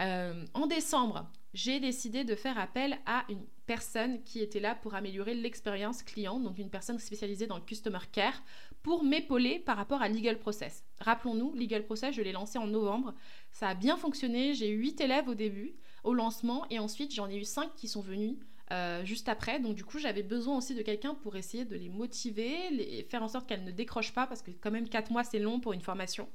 Euh, 0.00 0.44
en 0.54 0.66
décembre, 0.66 1.30
j'ai 1.52 1.80
décidé 1.80 2.24
de 2.24 2.34
faire 2.34 2.58
appel 2.58 2.98
à 3.06 3.24
une 3.28 3.44
personne 3.66 4.22
qui 4.22 4.40
était 4.40 4.60
là 4.60 4.74
pour 4.74 4.94
améliorer 4.94 5.34
l'expérience 5.34 6.02
client, 6.02 6.40
donc 6.40 6.58
une 6.58 6.70
personne 6.70 6.98
spécialisée 6.98 7.46
dans 7.46 7.56
le 7.56 7.62
customer 7.62 7.98
care, 8.10 8.42
pour 8.82 9.04
m'épauler 9.04 9.58
par 9.58 9.76
rapport 9.76 10.00
à 10.00 10.08
Legal 10.08 10.38
Process. 10.38 10.84
Rappelons-nous, 11.00 11.54
Legal 11.54 11.84
Process, 11.84 12.14
je 12.14 12.22
l'ai 12.22 12.32
lancé 12.32 12.58
en 12.58 12.66
novembre. 12.66 13.14
Ça 13.50 13.68
a 13.68 13.74
bien 13.74 13.96
fonctionné, 13.96 14.54
j'ai 14.54 14.70
eu 14.70 14.78
8 14.78 15.00
élèves 15.00 15.28
au 15.28 15.34
début 15.34 15.74
au 16.02 16.14
lancement 16.14 16.64
et 16.70 16.78
ensuite 16.78 17.14
j'en 17.14 17.28
ai 17.28 17.36
eu 17.36 17.44
cinq 17.44 17.74
qui 17.76 17.86
sont 17.86 18.00
venus 18.00 18.38
euh, 18.72 19.04
juste 19.04 19.28
après. 19.28 19.60
Donc 19.60 19.74
du 19.74 19.84
coup, 19.84 19.98
j'avais 19.98 20.22
besoin 20.22 20.56
aussi 20.56 20.74
de 20.74 20.82
quelqu'un 20.82 21.14
pour 21.14 21.36
essayer 21.36 21.64
de 21.64 21.76
les 21.76 21.88
motiver, 21.88 23.04
faire 23.10 23.22
en 23.22 23.28
sorte 23.28 23.46
qu'elles 23.48 23.64
ne 23.64 23.72
décrochent 23.72 24.14
pas, 24.14 24.26
parce 24.26 24.42
que 24.42 24.50
quand 24.50 24.70
même 24.70 24.88
quatre 24.88 25.10
mois, 25.10 25.24
c'est 25.24 25.40
long 25.40 25.60
pour 25.60 25.72
une 25.72 25.80
formation. 25.80 26.28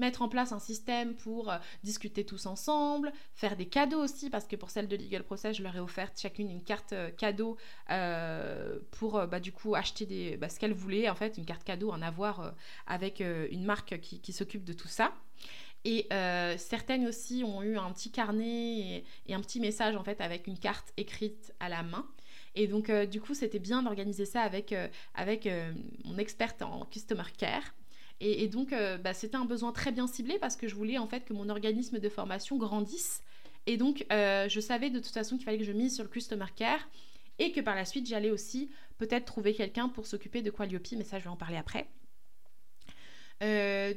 Mettre 0.00 0.22
en 0.22 0.28
place 0.28 0.52
un 0.52 0.58
système 0.58 1.14
pour 1.14 1.50
euh, 1.50 1.58
discuter 1.84 2.24
tous 2.24 2.46
ensemble, 2.46 3.12
faire 3.34 3.56
des 3.56 3.66
cadeaux 3.66 4.02
aussi, 4.02 4.30
parce 4.30 4.46
que 4.46 4.56
pour 4.56 4.70
celle 4.70 4.88
de 4.88 4.96
Legal 4.96 5.22
Process, 5.22 5.56
je 5.56 5.62
leur 5.62 5.76
ai 5.76 5.80
offert 5.80 6.10
chacune 6.16 6.50
une 6.50 6.62
carte 6.62 6.92
euh, 6.92 7.10
cadeau 7.10 7.56
pour 8.90 9.26
bah, 9.26 9.40
du 9.40 9.52
coup 9.52 9.74
acheter 9.74 10.06
des, 10.06 10.36
bah, 10.36 10.48
ce 10.48 10.58
qu'elles 10.58 10.72
voulaient, 10.72 11.08
en 11.08 11.14
fait, 11.14 11.38
une 11.38 11.44
carte 11.44 11.64
cadeau, 11.64 11.90
en 11.90 12.02
avoir 12.02 12.54
avec 12.86 13.20
une 13.20 13.64
marque 13.64 14.00
qui, 14.00 14.20
qui 14.20 14.32
s'occupe 14.32 14.64
de 14.64 14.72
tout 14.72 14.88
ça. 14.88 15.12
Et 15.84 16.06
euh, 16.12 16.56
certaines 16.58 17.06
aussi 17.06 17.42
ont 17.44 17.62
eu 17.62 17.78
un 17.78 17.90
petit 17.92 18.10
carnet 18.10 19.04
et, 19.26 19.34
un 19.34 19.40
petit 19.40 19.60
message 19.60 19.96
en 19.96 20.04
fait 20.04 20.20
avec 20.20 20.46
une 20.46 20.58
carte 20.58 20.92
écrite 20.96 21.54
à 21.60 21.68
la 21.68 21.82
main. 21.82 22.06
Et 22.54 22.66
donc 22.66 22.90
euh, 22.90 23.06
du 23.06 23.20
coup 23.20 23.34
c'était 23.34 23.58
bien 23.58 23.82
d'organiser 23.82 24.26
ça 24.26 24.42
avec, 24.42 24.72
euh, 24.72 24.88
avec 25.14 25.48
mon 26.04 26.18
experte 26.18 26.62
en 26.62 26.84
customer 26.84 27.24
care. 27.38 27.74
Et, 28.22 28.48
donc 28.48 28.74
bah, 29.02 29.14
c'était 29.14 29.36
un 29.36 29.46
besoin 29.46 29.72
très 29.72 29.92
bien 29.92 30.06
ciblé 30.06 30.38
parce 30.38 30.54
que 30.54 30.68
je 30.68 30.74
voulais 30.74 30.98
en 30.98 31.06
fait 31.06 31.24
que 31.24 31.32
mon 31.32 31.48
organisme 31.48 31.98
de 31.98 32.08
formation 32.10 32.58
grandisse. 32.58 33.22
Et 33.66 33.78
donc 33.78 34.04
je 34.10 34.60
savais 34.60 34.90
de 34.90 34.98
toute 34.98 35.12
façon 35.12 35.36
qu'il 35.36 35.46
fallait 35.46 35.58
que 35.58 35.64
je 35.64 35.72
mise 35.72 35.94
sur 35.94 36.04
le 36.04 36.10
customer 36.10 36.44
care 36.54 36.86
et 37.38 37.50
que 37.50 37.62
par 37.62 37.74
la 37.74 37.86
suite 37.86 38.06
j'allais 38.06 38.30
aussi 38.30 38.70
peut-être 38.98 39.24
trouver 39.24 39.54
quelqu'un 39.54 39.88
pour 39.88 40.06
s'occuper 40.06 40.42
de 40.42 40.50
Qualiope, 40.50 40.92
mais 40.98 41.04
ça 41.04 41.18
je 41.18 41.24
vais 41.24 41.30
en 41.30 41.36
parler 41.36 41.56
après. 41.56 41.88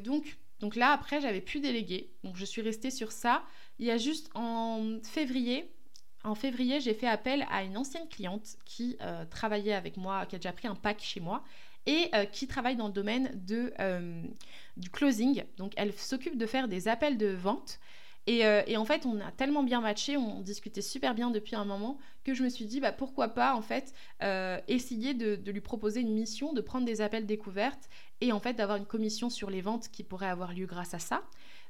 donc 0.04 0.38
donc 0.64 0.78
là, 0.78 0.94
après, 0.94 1.20
j'avais 1.20 1.42
plus 1.42 1.60
délégué. 1.60 2.10
Donc 2.24 2.38
je 2.38 2.46
suis 2.46 2.62
restée 2.62 2.90
sur 2.90 3.12
ça. 3.12 3.44
Il 3.80 3.86
y 3.86 3.92
a 3.92 3.98
juste 3.98 4.30
en 4.34 5.00
février, 5.04 5.70
en 6.24 6.36
février, 6.36 6.80
j'ai 6.80 6.94
fait 6.94 7.08
appel 7.08 7.46
à 7.52 7.64
une 7.64 7.76
ancienne 7.76 8.08
cliente 8.08 8.56
qui 8.64 8.96
euh, 9.02 9.26
travaillait 9.26 9.74
avec 9.74 9.98
moi, 9.98 10.26
qui 10.26 10.36
a 10.36 10.40
déjà 10.40 10.54
pris 10.54 10.70
un 10.70 10.76
pack 10.76 11.02
chez 11.02 11.20
moi 11.20 11.44
et 11.86 12.10
euh, 12.14 12.26
qui 12.26 12.48
travaille 12.48 12.76
dans 12.76 12.88
le 12.88 12.94
domaine 12.94 13.42
euh, 13.52 14.24
du 14.78 14.90
closing. 14.90 15.44
Donc 15.58 15.74
elle 15.76 15.94
s'occupe 15.94 16.38
de 16.38 16.46
faire 16.46 16.68
des 16.68 16.88
appels 16.88 17.18
de 17.18 17.28
vente. 17.28 17.80
Et, 18.26 18.44
et, 18.68 18.78
en 18.78 18.86
fait, 18.86 19.06
on 19.06 19.20
a 19.20 19.32
tellement 19.32 19.64
bien 19.64 19.82
matché, 19.82 20.16
on 20.16 20.40
discutait 20.40 20.82
super 20.82 21.14
bien 21.14 21.30
depuis 21.30 21.58
un 21.58 21.66
moment 21.66 22.00
que 22.24 22.34
je 22.34 22.44
me 22.44 22.50
suis 22.50 22.66
dit 22.66 22.80
bah, 22.80 22.92
pourquoi 22.92 23.30
pas 23.30 23.56
en 23.56 23.62
fait 23.62 23.94
euh, 24.22 24.60
essayer 24.68 25.14
de, 25.14 25.40
lui 25.50 25.62
proposer 25.62 26.02
une 26.02 26.14
mission, 26.14 26.54
de 26.54 26.62
prendre 26.62 26.86
des 26.86 27.02
appels 27.02 27.26
découvertes 27.26 27.90
et 28.22 28.32
en 28.32 28.40
fait 28.40 28.54
d'avoir 28.54 28.78
une 28.78 28.86
commission 28.86 29.30
sur 29.30 29.50
les 29.50 29.62
ventes 29.62 29.90
qui 29.90 30.04
pourrait 30.04 30.30
avoir 30.30 30.54
lieu 30.54 30.66
grâce 30.66 30.94
à 30.94 31.00
ça. 31.00 31.24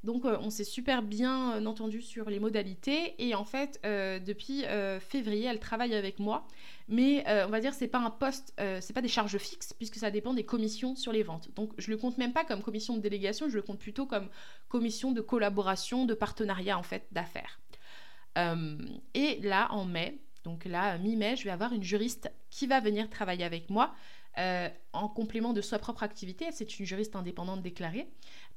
Donc 0.04 0.26
euh, 0.26 0.38
on 0.42 0.50
s'est 0.50 0.64
super 0.64 1.02
bien 1.02 1.54
euh, 1.54 1.66
entendu 1.66 2.02
sur 2.02 2.30
les 2.30 2.40
modalités. 2.40 3.16
Et 3.20 3.36
en 3.36 3.46
fait 3.46 3.80
depuis 3.84 4.64
février 5.00 5.46
elle 5.46 5.60
travaille 5.60 5.96
avec 5.96 6.20
moi. 6.20 6.48
Mais 6.88 7.24
on 7.46 7.50
va 7.50 7.60
dire 7.60 7.74
c'est 7.74 7.88
pas 7.88 8.00
un 8.00 8.10
poste 8.10 8.54
c'est 8.58 8.94
pas 8.94 9.02
des 9.02 9.08
charges 9.08 9.38
fixes 9.38 9.74
puisque 9.74 9.96
ça 9.96 10.12
dépend 10.12 10.34
des 10.34 10.46
commissions 10.46 10.96
sur 10.96 11.12
les 11.12 11.24
ventes. 11.24 11.50
Donc 11.56 11.72
je 11.78 11.90
le 11.92 11.98
compte 11.98 12.18
même 12.18 12.34
pas 12.34 12.44
comme 12.44 12.62
commission 12.62 12.96
de 12.96 13.02
délégation 13.02 13.50
je 13.50 13.56
le 13.56 13.62
compte 13.62 13.80
plutôt 13.80 14.06
comme 14.06 14.28
commission 14.68 15.12
de 15.12 15.22
collaboration 15.22 16.06
de 16.06 16.14
partenariat 16.14 16.78
en 16.78 16.84
fait 16.84 17.08
d'affaires. 17.12 17.60
Et 19.14 19.40
là 19.42 19.72
en 19.72 19.86
mai 19.86 20.23
donc 20.44 20.66
là, 20.66 20.98
mi-mai, 20.98 21.36
je 21.36 21.46
vais 21.46 21.52
avoir 21.52 21.74
une 21.74 21.84
juriste 21.84 22.32
qui 22.50 22.68
va 22.68 22.80
venir 22.80 23.10
travailler 23.10 23.46
avec 23.46 23.70
moi 23.70 23.94
euh, 24.38 24.68
en 24.92 25.08
complément 25.08 25.54
de 25.54 25.62
sa 25.62 25.80
propre 25.80 26.04
activité. 26.04 26.48
C'est 26.52 26.80
une 26.80 26.86
juriste 26.86 27.16
indépendante 27.16 27.62
déclarée 27.62 28.08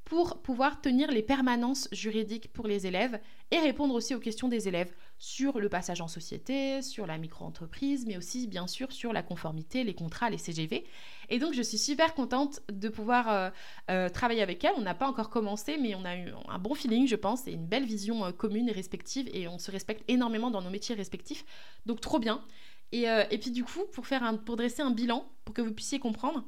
pour 0.05 0.41
pouvoir 0.41 0.81
tenir 0.81 1.11
les 1.11 1.23
permanences 1.23 1.89
juridiques 1.93 2.53
pour 2.53 2.67
les 2.67 2.87
élèves 2.87 3.21
et 3.51 3.59
répondre 3.59 3.95
aussi 3.95 4.15
aux 4.15 4.21
questions 4.21 4.49
des 4.49 4.69
élèves 4.69 4.93
sur 5.19 5.59
le 5.59 5.69
passage 5.69 6.01
en 6.01 6.09
société, 6.09 6.83
sur 6.83 7.07
la 7.07 7.17
micro-entreprise, 7.17 8.05
mais 8.07 8.17
aussi 8.17 8.47
bien 8.47 8.67
sûr 8.67 8.93
sur 8.93 9.13
la 9.13 9.23
conformité, 9.23 9.83
les 9.83 9.95
contrats, 9.95 10.29
les 10.29 10.39
CGV. 10.39 10.85
Et 11.31 11.39
donc 11.39 11.55
je 11.55 11.63
suis 11.63 11.79
super 11.79 12.15
contente 12.15 12.61
de 12.71 12.89
pouvoir 12.89 13.31
euh, 13.31 13.51
euh, 13.91 14.09
travailler 14.11 14.43
avec 14.43 14.63
elle. 14.65 14.75
On 14.77 14.83
n'a 14.83 14.95
pas 14.95 15.09
encore 15.09 15.31
commencé, 15.31 15.79
mais 15.79 15.95
on 15.95 16.05
a 16.05 16.17
eu 16.17 16.33
un 16.49 16.59
bon 16.59 16.75
feeling, 16.75 17.07
je 17.07 17.17
pense, 17.17 17.49
et 17.49 17.53
une 17.53 17.67
belle 17.67 17.87
vision 17.87 18.27
euh, 18.27 18.33
commune 18.33 18.69
et 18.69 18.73
respective, 18.73 19.29
et 19.33 19.49
on 19.49 19.59
se 19.59 19.71
respecte 19.71 20.05
énormément 20.09 20.51
dans 20.51 20.61
nos 20.61 20.71
métiers 20.71 20.95
respectifs. 20.95 21.45
Donc 21.87 22.01
trop 22.01 22.19
bien. 22.19 22.45
Et, 22.93 23.39
puis 23.41 23.51
du 23.51 23.65
coup, 23.65 23.85
pour, 23.93 24.07
faire 24.07 24.23
un, 24.23 24.37
pour 24.37 24.57
dresser 24.57 24.81
un 24.81 24.93
bilan, 24.93 25.29
pour 25.45 25.55
que 25.55 25.61
vous 25.61 25.73
puissiez 25.73 25.99
comprendre, 25.99 26.45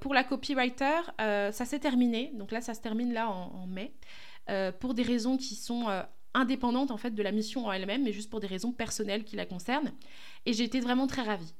pour 0.00 0.14
la 0.14 0.24
copywriter, 0.24 1.00
ça 1.18 1.64
s'est 1.64 1.78
terminé. 1.78 2.32
Donc 2.34 2.50
là, 2.50 2.60
ça 2.60 2.72
se 2.72 2.80
termine 2.80 3.12
là 3.12 3.28
en 3.28 3.66
mai. 3.66 3.94
pour 4.80 4.94
des 4.94 5.02
raisons 5.02 5.36
qui 5.36 5.54
sont 5.54 5.84
indépendante 6.34 6.90
en 6.90 6.96
fait 6.96 7.10
de 7.12 7.22
la 7.22 7.32
mission 7.32 7.66
en 7.66 7.72
elle-même, 7.72 8.04
mais 8.04 8.12
juste 8.12 8.30
pour 8.30 8.40
des 8.40 8.46
raisons 8.46 8.72
personnelles 8.72 9.24
qui 9.24 9.36
la 9.36 9.46
concernent. 9.46 9.92
Et 10.46 10.52
j'ai 10.52 10.64
été 10.64 10.80
vraiment 10.80 11.06
très 11.06 11.22
ravie. 11.22 11.54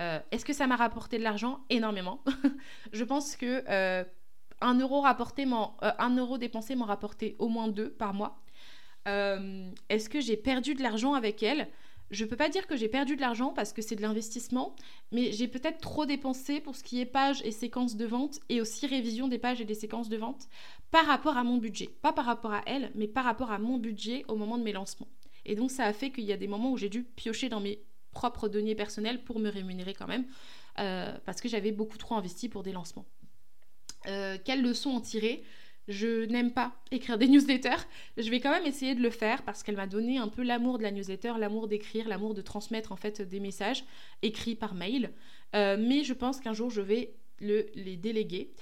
Euh, 0.00 0.18
est-ce 0.30 0.44
que 0.44 0.52
ça 0.52 0.66
m'a 0.66 0.76
rapporté 0.76 1.18
de 1.18 1.22
l'argent? 1.22 1.60
Énormément. 1.70 2.22
je 2.92 3.04
pense 3.04 3.36
que 3.36 3.64
euh, 3.68 4.04
un 4.60 4.78
euro 4.78 5.00
rapporté, 5.00 5.44
euh, 5.44 5.90
un 5.98 6.16
euro 6.16 6.38
dépensé 6.38 6.74
m'en 6.76 6.84
rapporté 6.84 7.36
au 7.38 7.48
moins 7.48 7.68
deux 7.68 7.90
par 7.90 8.14
mois. 8.14 8.42
Est-ce 9.06 10.08
que 10.08 10.20
j'ai 10.20 10.36
perdu 10.36 10.74
de 10.74 10.82
l'argent 10.82 11.14
avec 11.14 11.40
elle? 11.44 11.68
Je 12.10 12.24
ne 12.24 12.28
peux 12.28 12.36
pas 12.36 12.48
dire 12.48 12.66
que 12.66 12.76
j'ai 12.76 12.88
perdu 12.88 13.16
de 13.16 13.20
l'argent 13.20 13.52
parce 13.52 13.72
que 13.72 13.82
c'est 13.82 13.96
de 13.96 14.02
l'investissement, 14.02 14.76
mais 15.12 15.32
j'ai 15.32 15.48
peut-être 15.48 15.80
trop 15.80 16.06
dépensé 16.06 16.60
pour 16.60 16.76
ce 16.76 16.82
qui 16.82 17.00
est 17.00 17.06
pages 17.06 17.42
et 17.44 17.50
séquences 17.50 17.96
de 17.96 18.06
vente 18.06 18.40
et 18.48 18.60
aussi 18.60 18.86
révision 18.86 19.28
des 19.28 19.38
pages 19.38 19.60
et 19.60 19.64
des 19.64 19.74
séquences 19.74 20.08
de 20.08 20.16
vente 20.16 20.48
par 20.90 21.06
rapport 21.06 21.36
à 21.36 21.44
mon 21.44 21.56
budget. 21.56 21.90
Pas 22.02 22.12
par 22.12 22.24
rapport 22.24 22.52
à 22.52 22.62
elle, 22.66 22.92
mais 22.94 23.08
par 23.08 23.24
rapport 23.24 23.50
à 23.50 23.58
mon 23.58 23.78
budget 23.78 24.24
au 24.28 24.36
moment 24.36 24.58
de 24.58 24.62
mes 24.62 24.72
lancements. 24.72 25.08
Et 25.44 25.54
donc 25.54 25.70
ça 25.70 25.84
a 25.84 25.92
fait 25.92 26.10
qu'il 26.10 26.24
y 26.24 26.32
a 26.32 26.36
des 26.36 26.48
moments 26.48 26.72
où 26.72 26.76
j'ai 26.76 26.88
dû 26.88 27.02
piocher 27.02 27.48
dans 27.48 27.60
mes 27.60 27.80
propres 28.12 28.48
deniers 28.48 28.74
personnels 28.74 29.22
pour 29.24 29.38
me 29.38 29.48
rémunérer 29.48 29.94
quand 29.94 30.06
même, 30.06 30.24
euh, 30.78 31.16
parce 31.24 31.40
que 31.40 31.48
j'avais 31.48 31.72
beaucoup 31.72 31.98
trop 31.98 32.14
investi 32.14 32.48
pour 32.48 32.62
des 32.62 32.72
lancements. 32.72 33.04
Euh, 34.06 34.38
quelles 34.44 34.62
leçons 34.62 34.90
en 34.90 35.00
tirer? 35.00 35.42
Je 35.88 36.24
n'aime 36.26 36.52
pas 36.52 36.72
écrire 36.90 37.18
des 37.18 37.28
newsletters. 37.28 37.86
Je 38.16 38.28
vais 38.30 38.40
quand 38.40 38.50
même 38.50 38.66
essayer 38.66 38.94
de 38.94 39.02
le 39.02 39.10
faire 39.10 39.42
parce 39.42 39.62
qu'elle 39.62 39.76
m'a 39.76 39.86
donné 39.86 40.18
un 40.18 40.28
peu 40.28 40.42
l'amour 40.42 40.78
de 40.78 40.82
la 40.82 40.90
newsletter, 40.90 41.34
l'amour 41.38 41.68
d'écrire, 41.68 42.08
l'amour 42.08 42.34
de 42.34 42.42
transmettre 42.42 42.92
en 42.92 42.96
fait 42.96 43.22
des 43.22 43.40
messages 43.40 43.84
écrits 44.22 44.56
par 44.56 44.74
mail. 44.74 45.12
Euh, 45.54 45.76
mais 45.78 46.02
je 46.02 46.12
pense 46.12 46.40
qu'un 46.40 46.52
jour 46.52 46.70
je 46.70 46.80
vais 46.80 47.14
le, 47.40 47.66
les 47.74 47.96
déléguer. 47.96 48.52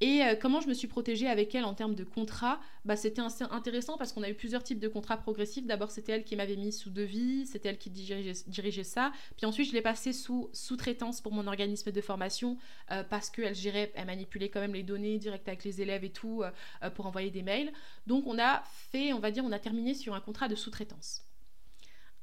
Et 0.00 0.22
euh, 0.22 0.34
comment 0.34 0.60
je 0.60 0.68
me 0.68 0.74
suis 0.74 0.88
protégée 0.88 1.28
avec 1.28 1.54
elle 1.54 1.64
en 1.64 1.74
termes 1.74 1.94
de 1.94 2.04
contrat? 2.04 2.60
Bah, 2.84 2.96
C'était 2.96 3.22
intéressant 3.50 3.96
parce 3.96 4.12
qu'on 4.12 4.22
a 4.22 4.28
eu 4.28 4.34
plusieurs 4.34 4.62
types 4.62 4.80
de 4.80 4.88
contrats 4.88 5.16
progressifs. 5.16 5.66
D'abord, 5.66 5.90
c'était 5.90 6.12
elle 6.12 6.24
qui 6.24 6.36
m'avait 6.36 6.56
mis 6.56 6.72
sous 6.72 6.90
devis, 6.90 7.46
c'était 7.46 7.68
elle 7.68 7.78
qui 7.78 7.90
dirigeait, 7.90 8.84
ça. 8.84 9.12
Puis 9.36 9.46
ensuite, 9.46 9.68
je 9.68 9.72
l'ai 9.72 9.82
passé 9.82 10.12
sous 10.12 10.50
sous-traitance 10.52 11.20
pour 11.20 11.32
mon 11.32 11.46
organisme 11.46 11.92
de 11.92 12.00
formation 12.00 12.58
euh, 12.90 13.04
parce 13.04 13.30
qu'elle 13.30 13.54
gérait, 13.54 13.92
elle 13.94 14.06
manipulait 14.06 14.48
quand 14.48 14.60
même 14.60 14.74
les 14.74 14.82
données 14.82 15.18
directes 15.18 15.48
avec 15.48 15.64
les 15.64 15.80
élèves 15.80 16.04
et 16.04 16.10
tout 16.10 16.42
euh, 16.42 16.90
pour 16.90 17.06
envoyer 17.06 17.30
des 17.30 17.42
mails. 17.42 17.72
Donc, 18.06 18.26
on 18.26 18.38
a 18.38 18.62
fait, 18.90 19.12
on 19.12 19.20
va 19.20 19.30
dire, 19.30 19.44
on 19.44 19.52
a 19.52 19.58
terminé 19.58 19.94
sur 19.94 20.14
un 20.14 20.20
contrat 20.20 20.48
de 20.48 20.56
sous-traitance. 20.56 21.22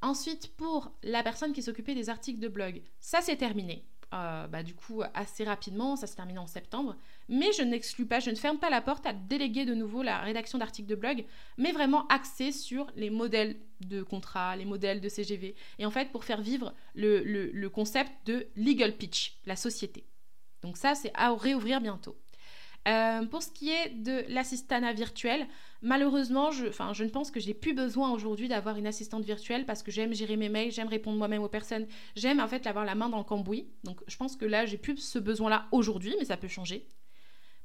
Ensuite, 0.02 0.56
pour 0.58 0.92
la 1.04 1.24
personne 1.24 1.54
qui 1.54 1.62
s'occupait 1.62 1.96
des 1.96 2.10
articles 2.10 2.40
de 2.40 2.48
blog, 2.48 2.82
ça 3.00 3.22
c'est 3.22 3.38
terminé. 3.38 3.86
Euh, 4.14 4.46
bah, 4.48 4.62
du 4.62 4.76
coup 4.76 5.04
assez 5.14 5.46
rapidement, 5.46 5.96
ça 5.96 6.06
se 6.06 6.18
termine 6.18 6.40
en 6.40 6.48
septembre. 6.48 6.98
Mais 7.30 7.54
je 7.54 7.62
n'exclus 7.62 8.06
pas, 8.06 8.20
je 8.20 8.30
ne 8.30 8.36
ferme 8.36 8.58
pas 8.58 8.70
la 8.70 8.82
porte 8.82 9.06
à 9.06 9.14
déléguer 9.14 9.64
de 9.64 9.74
nouveau 9.74 10.04
la 10.04 10.20
rédaction 10.20 10.58
d'articles 10.58 10.90
de 10.90 10.96
blog, 10.96 11.26
mais 11.58 11.72
vraiment 11.72 12.06
axé 12.08 12.52
sur 12.52 12.88
les 12.98 13.10
modèles 13.10 13.56
de 13.80 14.04
contrat, 14.04 14.58
les 14.58 14.66
modèles 14.66 15.00
de 15.00 15.08
CGV. 15.08 15.56
Et 15.80 15.86
en 15.86 15.92
fait, 15.92 16.12
pour 16.12 16.26
faire 16.26 16.42
vivre 16.42 16.74
le, 16.94 17.24
le 17.24 17.70
concept 17.70 18.12
de 18.26 18.48
legal 18.58 18.98
pitch, 18.98 19.38
la 19.46 19.56
société. 19.56 20.06
Donc 20.62 20.76
ça, 20.76 20.94
c'est 20.94 21.12
à 21.14 21.34
réouvrir 21.34 21.80
bientôt. 21.80 22.18
Euh, 22.88 23.26
pour 23.28 23.44
ce 23.44 23.52
qui 23.52 23.70
est 23.70 23.90
de 23.90 24.26
l'assistana 24.30 24.92
virtuelle, 24.92 25.48
malheureusement, 25.82 26.50
je, 26.52 26.66
je 26.94 27.04
ne 27.04 27.10
pense 27.10 27.30
que 27.30 27.40
j'ai 27.40 27.54
plus 27.54 27.74
besoin 27.74 28.12
aujourd'hui 28.12 28.48
d'avoir 28.48 28.78
une 28.78 28.88
assistante 28.88 29.24
virtuelle 29.24 29.66
parce 29.66 29.84
que 29.84 29.92
j'aime 29.92 30.14
gérer 30.14 30.36
mes 30.36 30.50
mails, 30.50 30.72
j'aime 30.72 30.88
répondre 30.88 31.18
moi-même 31.18 31.44
aux 31.44 31.50
personnes, 31.50 31.86
j'aime 32.16 32.40
en 32.40 32.48
fait 32.48 32.66
avoir 32.66 32.84
la 32.84 32.96
main 32.96 33.10
dans 33.10 33.20
le 33.20 33.24
cambouis. 33.24 33.68
Donc 33.84 34.02
je 34.08 34.18
pense 34.18 34.36
que 34.36 34.46
là, 34.46 34.66
j'ai 34.66 34.78
plus 34.78 34.98
ce 34.98 35.20
besoin-là 35.20 35.68
aujourd'hui, 35.72 36.16
mais 36.18 36.26
ça 36.26 36.38
peut 36.38 36.48
changer. 36.48 36.88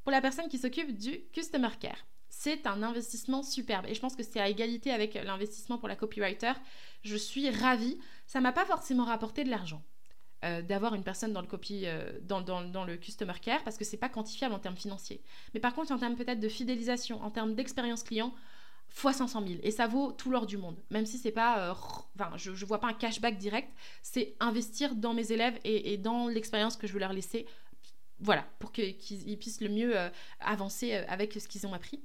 Pour 0.02 0.12
la 0.12 0.20
personne 0.20 0.48
qui 0.48 0.58
s'occupe 0.58 0.96
du 0.96 1.22
customer 1.32 1.70
care, 1.80 2.06
c'est 2.28 2.66
un 2.66 2.82
investissement 2.82 3.42
superbe 3.42 3.86
et 3.88 3.94
je 3.94 4.00
pense 4.00 4.14
que 4.16 4.22
c'est 4.22 4.40
à 4.40 4.48
égalité 4.48 4.90
avec 4.90 5.14
l'investissement 5.14 5.78
pour 5.78 5.88
la 5.88 5.96
copywriter. 5.96 6.52
Je 7.02 7.16
suis 7.16 7.48
ravie. 7.48 7.98
Ça 8.26 8.40
m'a 8.40 8.52
pas 8.52 8.66
forcément 8.66 9.04
rapporté 9.04 9.44
de 9.44 9.50
l'argent. 9.50 9.82
Euh, 10.44 10.60
d'avoir 10.60 10.94
une 10.94 11.02
personne 11.02 11.32
dans 11.32 11.40
le 11.40 11.46
copy, 11.46 11.84
euh, 11.86 12.12
dans, 12.20 12.42
dans, 12.42 12.84
le 12.84 12.96
customer 12.98 13.32
care, 13.40 13.64
parce 13.64 13.78
que 13.78 13.84
c'est 13.84 13.96
pas 13.96 14.10
quantifiable 14.10 14.54
en 14.54 14.58
termes 14.58 14.76
financiers. 14.76 15.22
Mais 15.54 15.60
par 15.60 15.74
contre, 15.74 15.92
en 15.92 15.98
termes 15.98 16.14
peut-être 16.14 16.40
de 16.40 16.48
fidélisation, 16.48 17.22
en 17.22 17.30
termes 17.30 17.54
d'expérience 17.54 18.02
client, 18.02 18.34
fois 18.90 19.14
500 19.14 19.46
000. 19.46 19.60
Et 19.62 19.70
ça 19.70 19.86
vaut 19.86 20.12
tout 20.12 20.30
l'or 20.30 20.44
du 20.44 20.58
monde. 20.58 20.76
Même 20.90 21.06
si 21.06 21.16
c'est 21.16 21.32
pas. 21.32 21.70
Euh, 21.70 21.74
enfin, 22.18 22.36
je, 22.36 22.54
je 22.54 22.66
vois 22.66 22.80
pas 22.80 22.88
un 22.88 22.92
cashback 22.92 23.38
direct, 23.38 23.72
c'est 24.02 24.36
investir 24.38 24.94
dans 24.94 25.14
mes 25.14 25.32
élèves 25.32 25.58
et, 25.64 25.96
dans 25.96 26.28
l'expérience 26.28 26.76
que 26.76 26.86
je 26.86 26.92
veux 26.92 27.00
leur 27.00 27.14
laisser. 27.14 27.46
Voilà, 28.20 28.46
pour 28.58 28.72
qu'ils 28.72 29.38
puissent 29.38 29.62
le 29.62 29.70
mieux 29.70 29.94
avancer 30.40 30.92
avec 31.08 31.32
ce 31.32 31.48
qu'ils 31.48 31.66
ont 31.66 31.72
appris. 31.72 32.00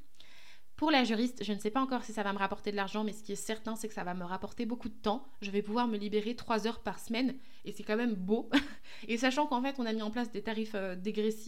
Pour 0.82 0.90
la 0.90 1.04
juriste, 1.04 1.44
je 1.44 1.54
ne 1.54 1.60
sais 1.60 1.70
pas 1.70 1.80
encore 1.80 2.04
si 2.04 2.12
ça 2.12 2.24
va 2.24 2.34
me 2.34 2.40
rapporter 2.40 2.72
de 2.72 2.76
l'argent, 2.76 3.04
mais 3.04 3.14
ce 3.14 3.22
qui 3.22 3.34
est 3.34 3.36
certain, 3.36 3.76
c'est 3.76 3.88
que 3.88 3.94
ça 3.94 4.04
va 4.04 4.16
me 4.16 4.24
rapporter 4.24 4.66
beaucoup 4.66 4.90
de 4.90 4.96
temps. 4.96 5.24
Je 5.44 5.52
vais 5.52 5.62
pouvoir 5.62 5.88
me 5.88 5.96
libérer 5.96 6.36
trois 6.36 6.66
heures 6.66 6.80
par 6.80 6.98
semaine, 6.98 7.36
et 7.66 7.72
c'est 7.72 7.84
quand 7.84 7.98
même 7.98 8.16
beau. 8.16 8.50
et 9.08 9.16
sachant 9.18 9.46
qu'en 9.46 9.62
fait, 9.62 9.76
on 9.78 9.86
a 9.86 9.94
mis 9.94 10.02
en 10.02 10.10
place 10.10 10.32
des 10.32 10.42
tarifs 10.42 10.74
euh, 10.74 10.96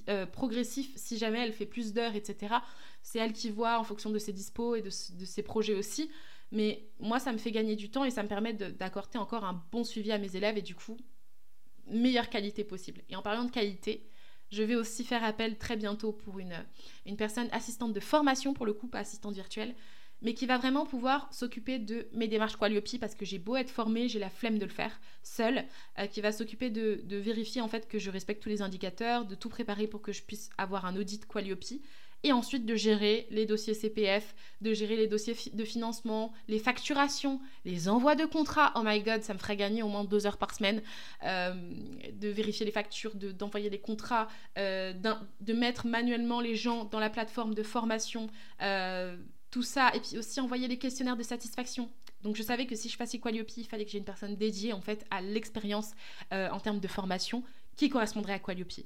euh, 0.07 0.27
progressifs 0.27 0.91
si 0.97 1.17
jamais 1.17 1.39
elle 1.39 1.51
fait 1.51 1.65
plus 1.65 1.93
d'heures, 1.93 2.13
etc. 2.13 2.57
C'est 3.01 3.17
elle 3.17 3.33
qui 3.33 3.49
voit 3.49 3.79
en 3.79 3.83
fonction 3.83 4.11
de 4.11 4.19
ses 4.19 4.33
dispos 4.33 4.75
et 4.75 4.83
de, 4.83 4.89
de 4.89 5.25
ses 5.25 5.41
projets 5.41 5.73
aussi. 5.73 6.11
Mais 6.51 6.85
moi, 6.99 7.17
ça 7.17 7.33
me 7.33 7.39
fait 7.39 7.51
gagner 7.51 7.75
du 7.75 7.89
temps 7.89 8.03
et 8.03 8.11
ça 8.11 8.21
me 8.21 8.27
permet 8.27 8.53
d'accorder 8.53 9.17
encore 9.17 9.45
un 9.45 9.63
bon 9.71 9.83
suivi 9.83 10.11
à 10.11 10.19
mes 10.19 10.35
élèves 10.35 10.59
et 10.59 10.61
du 10.61 10.75
coup, 10.75 10.95
meilleure 11.87 12.29
qualité 12.29 12.63
possible. 12.63 13.01
Et 13.09 13.15
en 13.15 13.23
parlant 13.23 13.45
de 13.45 13.51
qualité, 13.51 14.07
je 14.53 14.63
vais 14.63 14.75
aussi 14.75 15.03
faire 15.03 15.23
appel 15.23 15.57
très 15.57 15.75
bientôt 15.75 16.11
pour 16.11 16.39
une, 16.39 16.53
personne 17.17 17.47
assistante 17.51 17.91
de 17.91 17.99
formation, 17.99 18.53
pour 18.53 18.65
le 18.65 18.73
coup, 18.73 18.87
pas 18.87 18.99
assistante 18.99 19.33
virtuelle, 19.33 19.73
mais 20.21 20.33
qui 20.33 20.45
va 20.45 20.57
vraiment 20.57 20.85
pouvoir 20.85 21.27
s'occuper 21.33 21.79
de 21.79 22.07
mes 22.13 22.27
démarches 22.27 22.55
Qualiopi 22.55 22.97
parce 22.97 23.15
que 23.15 23.25
j'ai 23.25 23.39
beau 23.39 23.57
être 23.57 23.71
formée, 23.71 24.07
j'ai 24.07 24.19
la 24.19 24.29
flemme 24.29 24.59
de 24.59 24.65
le 24.65 24.71
faire 24.71 25.01
seule, 25.21 25.65
euh, 25.99 26.05
qui 26.07 26.21
va 26.21 26.31
s'occuper 26.31 26.69
de, 26.69 27.01
de, 27.03 27.17
vérifier 27.17 27.61
en 27.61 27.67
fait 27.67 27.89
que 27.89 27.99
je 27.99 28.09
respecte 28.09 28.41
tous 28.41 28.49
les 28.49 28.61
indicateurs, 28.61 29.25
de 29.25 29.35
tout 29.35 29.49
préparer 29.49 29.87
pour 29.87 30.01
que 30.01 30.13
je 30.13 30.21
puisse 30.21 30.49
avoir 30.57 30.85
un 30.85 30.95
audit 30.95 31.25
Qualiopi 31.25 31.81
et 32.23 32.31
ensuite 32.31 32.65
de 32.65 32.75
gérer 32.75 33.27
les 33.29 33.45
dossiers 33.45 33.73
CPF, 33.73 34.33
de 34.61 34.73
gérer 34.73 34.95
les 34.95 35.07
dossiers 35.07 35.35
de 35.53 35.63
financement, 35.65 36.31
les 36.47 36.59
facturations, 36.59 37.41
les 37.65 37.89
envois 37.89 38.15
de 38.15 38.25
contrats. 38.25 38.71
Oh 38.75 38.81
my 38.83 39.01
god, 39.01 39.23
ça 39.23 39.33
me 39.33 39.39
ferait 39.39 39.57
gagner 39.57 39.83
au 39.83 39.89
moins 39.89 40.05
deux 40.05 40.25
heures 40.25 40.37
par 40.37 40.55
semaine 40.55 40.81
euh, 41.23 41.53
de 42.13 42.29
vérifier 42.29 42.65
les 42.65 42.71
factures, 42.71 43.13
d'envoyer 43.15 43.69
les 43.69 43.79
contrats, 43.79 44.29
euh, 44.57 44.93
de 45.41 45.53
mettre 45.53 45.85
manuellement 45.85 46.39
les 46.39 46.55
gens 46.55 46.85
dans 46.85 46.99
la 46.99 47.09
plateforme 47.09 47.53
de 47.53 47.63
formation, 47.63 48.27
euh, 48.61 49.17
tout 49.51 49.63
ça, 49.63 49.93
et 49.93 49.99
puis 49.99 50.17
aussi 50.17 50.39
envoyer 50.39 50.67
les 50.67 50.77
questionnaires 50.77 51.17
de 51.17 51.23
satisfaction. 51.23 51.89
Donc 52.21 52.37
je 52.37 52.43
savais 52.43 52.65
que 52.65 52.75
si 52.75 52.87
je 52.87 52.97
passais 52.97 53.19
Qualiopi, 53.19 53.61
il 53.61 53.67
fallait 53.67 53.83
que 53.83 53.91
j'ai 53.91 53.97
une 53.97 54.05
personne 54.05 54.37
dédiée 54.37 54.71
en 54.71 54.79
fait 54.79 55.05
à 55.11 55.21
l'expérience 55.21 55.91
en 56.31 56.59
termes 56.61 56.79
de 56.79 56.87
formation 56.87 57.43
qui 57.75 57.89
correspondrait 57.89 58.33
à 58.33 58.39
Qualiopi. 58.39 58.85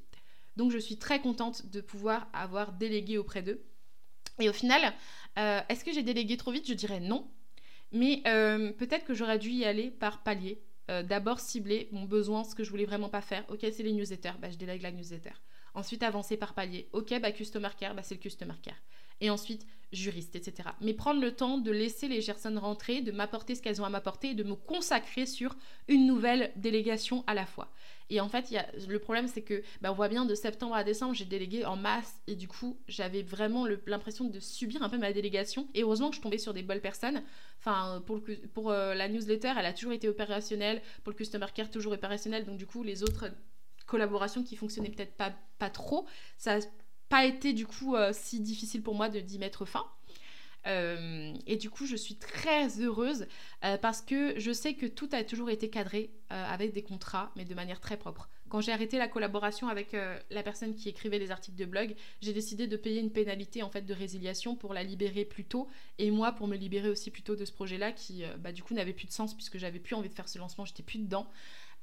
Donc 0.57 0.71
je 0.71 0.77
suis 0.79 0.97
très 0.97 1.21
contente 1.21 1.67
de 1.67 1.81
pouvoir 1.81 2.27
avoir 2.33 2.73
délégué 2.73 3.17
auprès 3.17 3.41
d'eux. 3.43 3.63
Et 4.39 4.49
au 4.49 4.53
final, 4.53 4.93
euh, 5.37 5.61
est-ce 5.69 5.85
que 5.85 5.93
j'ai 5.93 6.03
délégué 6.03 6.37
trop 6.37 6.51
vite? 6.51 6.67
Je 6.67 6.73
dirais 6.73 6.99
non. 6.99 7.29
Mais 7.91 8.21
euh, 8.27 8.71
peut-être 8.73 9.05
que 9.05 9.13
j'aurais 9.13 9.39
dû 9.39 9.49
y 9.51 9.65
aller 9.65 9.89
par 9.91 10.23
palier. 10.23 10.61
euh, 10.89 11.03
d'abord 11.03 11.39
cibler 11.39 11.89
mon 11.91 12.03
besoin, 12.05 12.43
ce 12.43 12.55
que 12.55 12.63
je 12.63 12.69
voulais 12.69 12.85
vraiment 12.85 13.09
pas 13.09 13.21
faire. 13.21 13.43
Ok, 13.49 13.59
c'est 13.61 13.83
les 13.83 13.91
newsletters, 13.93 14.37
bah, 14.39 14.49
je 14.49 14.57
délègue 14.57 14.81
la 14.81 14.91
newsletter. 14.91 15.33
Ensuite, 15.73 16.01
avancer 16.03 16.37
par 16.37 16.53
palier. 16.53 16.87
Ok, 16.93 17.13
bah, 17.21 17.31
customer 17.31 17.69
bah, 17.93 18.03
c'est 18.03 18.15
le 18.15 18.21
customer 18.21 18.55
care. 18.63 18.81
Et 19.21 19.29
ensuite, 19.29 19.65
juriste, 19.93 20.36
etc. 20.36 20.69
Mais 20.81 20.93
prendre 20.93 21.21
le 21.21 21.31
temps 21.31 21.57
de 21.57 21.71
laisser 21.71 22.07
les 22.07 22.21
personnes 22.21 22.57
rentrer, 22.57 23.01
de 23.01 23.12
m'apporter 23.12 23.55
ce 23.55 23.62
qu'elles 23.62 23.81
ont 23.81 23.86
à 23.86 23.89
m'apporter 23.89 24.29
et 24.29 24.33
de 24.33 24.43
me 24.43 24.55
consacrer 24.55 25.25
sur 25.25 25.55
une 25.88 26.05
nouvelle 26.05 26.51
délégation 26.55 27.24
à 27.27 27.33
la 27.33 27.45
fois. 27.45 27.71
Et 28.09 28.21
en 28.21 28.29
fait, 28.29 28.53
le 28.88 29.00
problème, 29.00 29.27
c'est 29.27 29.41
que 29.41 29.63
bah, 29.81 29.91
on 29.91 29.95
voit 29.95 30.07
bien 30.07 30.25
de 30.25 30.33
septembre 30.33 30.75
à 30.75 30.83
décembre, 30.83 31.13
j'ai 31.13 31.25
délégué 31.25 31.65
en 31.65 31.75
masse 31.75 32.21
et 32.27 32.36
du 32.36 32.47
coup, 32.47 32.77
j'avais 32.88 33.21
vraiment 33.21 33.65
l'impression 33.86 34.25
de 34.25 34.39
subir 34.39 34.81
un 34.81 34.89
peu 34.89 34.97
ma 34.97 35.12
délégation. 35.12 35.67
Et 35.74 35.83
heureusement 35.83 36.09
que 36.09 36.15
je 36.15 36.21
tombais 36.21 36.38
sur 36.38 36.53
des 36.53 36.63
bonnes 36.63 36.79
personnes. 36.79 37.21
Enfin, 37.59 38.01
pour, 38.53 38.71
euh, 38.71 38.93
la 38.93 39.09
newsletter, 39.09 39.53
elle 39.57 39.65
a 39.65 39.74
toujours 39.74 39.91
été 39.91 40.07
opérationnelle. 40.07 40.81
Pour 41.03 41.12
le 41.12 41.17
customer 41.17 41.47
care, 41.53 41.69
toujours 41.69 41.93
opérationnel. 41.93 42.45
Donc, 42.45 42.57
du 42.57 42.65
coup, 42.65 42.83
les 42.83 43.03
autres 43.03 43.25
collaborations 43.86 44.43
qui 44.43 44.55
fonctionnaient 44.55 44.89
peut-être 44.89 45.15
pas, 45.15 45.33
pas 45.59 45.69
trop, 45.69 46.05
ça 46.38 46.59
pas 47.09 47.25
été 47.25 47.53
du 47.53 47.65
coup 47.65 47.95
euh, 47.95 48.11
si 48.13 48.39
difficile 48.39 48.81
pour 48.83 48.95
moi 48.95 49.09
de 49.09 49.19
d'y 49.19 49.39
mettre 49.39 49.65
fin. 49.65 49.85
Euh, 50.65 51.33
et 51.45 51.55
du 51.55 51.69
coup, 51.69 51.85
je 51.85 51.95
suis 51.95 52.15
très 52.15 52.81
heureuse 52.81 53.27
euh, 53.63 53.77
parce 53.77 54.01
que 54.01 54.37
je 54.37 54.51
sais 54.51 54.73
que 54.73 54.85
tout 54.85 55.07
a 55.13 55.23
toujours 55.23 55.49
été 55.49 55.69
cadré 55.69 56.11
avec 56.29 56.73
des 56.73 56.83
contrats, 56.83 57.31
mais 57.37 57.45
de 57.45 57.55
manière 57.55 57.79
très 57.79 57.95
propre. 57.95 58.27
Quand 58.49 58.59
j'ai 58.59 58.73
arrêté 58.73 58.97
la 58.97 59.07
collaboration 59.07 59.69
avec 59.69 59.95
la 60.29 60.43
personne 60.43 60.75
qui 60.75 60.89
écrivait 60.89 61.19
les 61.19 61.31
articles 61.31 61.55
de 61.55 61.63
blog, 61.63 61.95
j'ai 62.21 62.33
décidé 62.33 62.67
de 62.67 62.75
payer 62.75 62.99
une 62.99 63.11
pénalité 63.11 63.63
en 63.63 63.69
fait 63.69 63.83
de 63.83 63.93
résiliation 63.93 64.57
pour 64.57 64.73
la 64.73 64.83
libérer 64.83 65.23
plus 65.23 65.45
tôt 65.45 65.69
et 65.99 66.11
moi 66.11 66.33
pour 66.33 66.47
me 66.47 66.57
libérer 66.57 66.89
aussi 66.89 67.11
plus 67.11 67.23
tôt 67.23 67.37
de 67.37 67.45
ce 67.45 67.53
projet-là 67.53 67.93
qui, 67.93 68.23
bah, 68.39 68.51
du 68.51 68.61
coup, 68.61 68.73
n'avait 68.73 68.91
plus 68.91 69.07
de 69.07 69.13
sens 69.13 69.33
puisque 69.33 69.57
j'avais 69.57 69.79
plus 69.79 69.95
envie 69.95 70.09
de 70.09 70.13
faire 70.13 70.27
ce 70.27 70.37
lancement, 70.37 70.65
j'étais 70.65 70.83
plus 70.83 70.99
dedans. 70.99 71.29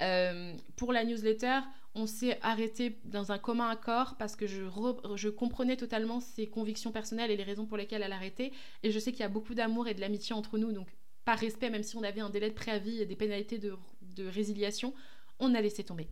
Euh, 0.02 0.54
pour 0.76 0.92
la 0.92 1.04
newsletter, 1.04 1.60
on 1.94 2.06
s'est 2.06 2.38
arrêté 2.42 2.98
dans 3.04 3.30
un 3.30 3.38
commun 3.38 3.68
accord 3.68 4.16
parce 4.18 4.34
que 4.34 4.46
je, 4.46 5.28
comprenais 5.28 5.76
totalement 5.76 6.20
ses 6.20 6.46
convictions 6.46 6.90
personnelles 6.90 7.30
et 7.30 7.36
les 7.36 7.44
raisons 7.44 7.66
pour 7.66 7.76
lesquelles 7.76 8.02
elle 8.02 8.12
arrêtait. 8.12 8.52
Et 8.82 8.90
je 8.90 8.98
sais 8.98 9.12
qu'il 9.12 9.20
y 9.20 9.24
a 9.24 9.28
beaucoup 9.28 9.54
d'amour 9.54 9.86
et 9.86 9.94
de 9.94 10.00
l'amitié 10.00 10.34
entre 10.34 10.58
nous, 10.58 10.72
donc 10.72 10.88
par 11.24 11.38
respect, 11.38 11.70
même 11.70 11.84
si 11.84 11.96
on 11.96 12.02
avait 12.02 12.20
un 12.20 12.30
délai 12.30 12.50
de 12.50 12.54
préavis 12.54 13.00
et 13.00 13.06
des 13.06 13.16
pénalités 13.16 13.58
de 13.58 14.28
résiliation, 14.28 14.92
on 15.38 15.54
a 15.54 15.60
laissé 15.60 15.84
tomber. 15.84 16.08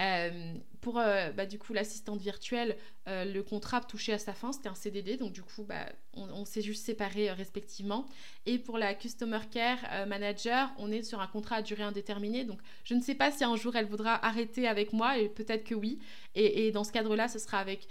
Euh, 0.00 0.54
pour 0.82 0.98
euh, 0.98 1.30
bah, 1.32 1.46
du 1.46 1.58
coup 1.58 1.72
l'assistante 1.72 2.20
virtuelle, 2.20 2.76
euh, 3.08 3.24
le 3.24 3.42
contrat 3.42 3.80
touchait 3.80 4.12
à 4.12 4.18
sa 4.18 4.34
fin, 4.34 4.52
c'était 4.52 4.68
un 4.68 4.74
CDD, 4.74 5.16
donc 5.16 5.32
du 5.32 5.42
coup 5.42 5.64
bah, 5.64 5.86
on, 6.12 6.44
s'est 6.44 6.60
juste 6.62 6.84
séparés 6.84 7.32
respectivement. 7.32 8.06
Et 8.44 8.58
pour 8.58 8.78
la 8.78 8.94
Customer 8.94 9.40
Care 9.50 10.06
Manager, 10.06 10.70
on 10.78 10.92
est 10.92 11.02
sur 11.02 11.20
un 11.20 11.26
contrat 11.26 11.56
à 11.56 11.62
durée 11.62 11.82
indéterminée, 11.82 12.44
donc 12.44 12.60
je 12.84 12.94
ne 12.94 13.00
sais 13.00 13.14
pas 13.14 13.32
si 13.32 13.42
un 13.42 13.56
jour 13.56 13.74
elle 13.74 13.86
voudra 13.86 14.24
arrêter 14.24 14.68
avec 14.68 14.92
moi, 14.92 15.18
et 15.18 15.28
peut-être 15.28 15.64
que 15.64 15.74
oui. 15.74 15.98
Et, 16.34 16.70
dans 16.70 16.84
ce 16.84 16.92
cadre-là, 16.92 17.28
ce 17.28 17.38
sera 17.38 17.58
avec 17.58 17.88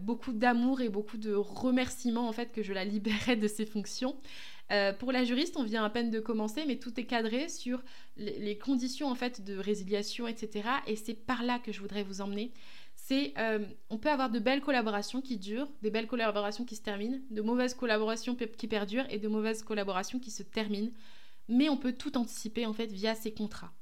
beaucoup 0.00 0.32
d'amour 0.32 0.82
et 0.82 0.88
beaucoup 0.88 1.16
de 1.16 1.34
remerciements 1.34 2.28
en 2.28 2.32
fait 2.32 2.52
que 2.52 2.62
je 2.62 2.72
la 2.72 2.84
libérerai 2.84 3.36
de 3.36 3.48
ses 3.48 3.66
fonctions. 3.66 4.16
Euh, 4.72 4.92
pour 4.92 5.12
la 5.12 5.24
juriste, 5.24 5.56
on 5.56 5.62
vient 5.62 5.84
à 5.84 5.90
peine 5.90 6.10
de 6.10 6.20
commencer, 6.20 6.64
mais 6.66 6.76
tout 6.76 6.98
est 6.98 7.04
cadré 7.04 7.48
sur 7.48 7.82
les, 8.16 8.58
conditions 8.58 9.08
en 9.08 9.14
fait 9.14 9.44
de 9.44 9.56
résiliation, 9.56 10.26
etc. 10.26 10.68
Et 10.86 10.96
c'est 10.96 11.14
par 11.14 11.42
là 11.44 11.58
que 11.58 11.72
je 11.72 11.80
voudrais 11.80 12.02
vous 12.02 12.20
emmener. 12.20 12.52
C'est, 12.94 13.34
euh, 13.38 13.64
on 13.90 13.98
peut 13.98 14.10
avoir 14.10 14.30
de 14.30 14.40
belles 14.40 14.62
collaborations 14.62 15.20
qui 15.20 15.36
durent, 15.36 15.68
des 15.82 15.90
belles 15.90 16.08
collaborations 16.08 16.64
qui 16.64 16.74
se 16.74 16.82
terminent, 16.82 17.20
de 17.30 17.42
mauvaises 17.42 17.74
collaborations 17.74 18.34
qui 18.34 18.66
perdurent 18.66 19.06
et 19.10 19.18
de 19.18 19.28
mauvaises 19.28 19.62
collaborations 19.62 20.18
qui 20.18 20.30
se 20.30 20.42
terminent. 20.42 20.90
Mais 21.48 21.68
on 21.68 21.76
peut 21.76 21.92
tout 21.92 22.18
anticiper 22.18 22.66
en 22.66 22.72
fait 22.72 22.90
via 22.90 23.14
ces 23.14 23.32
contrats. 23.32 23.72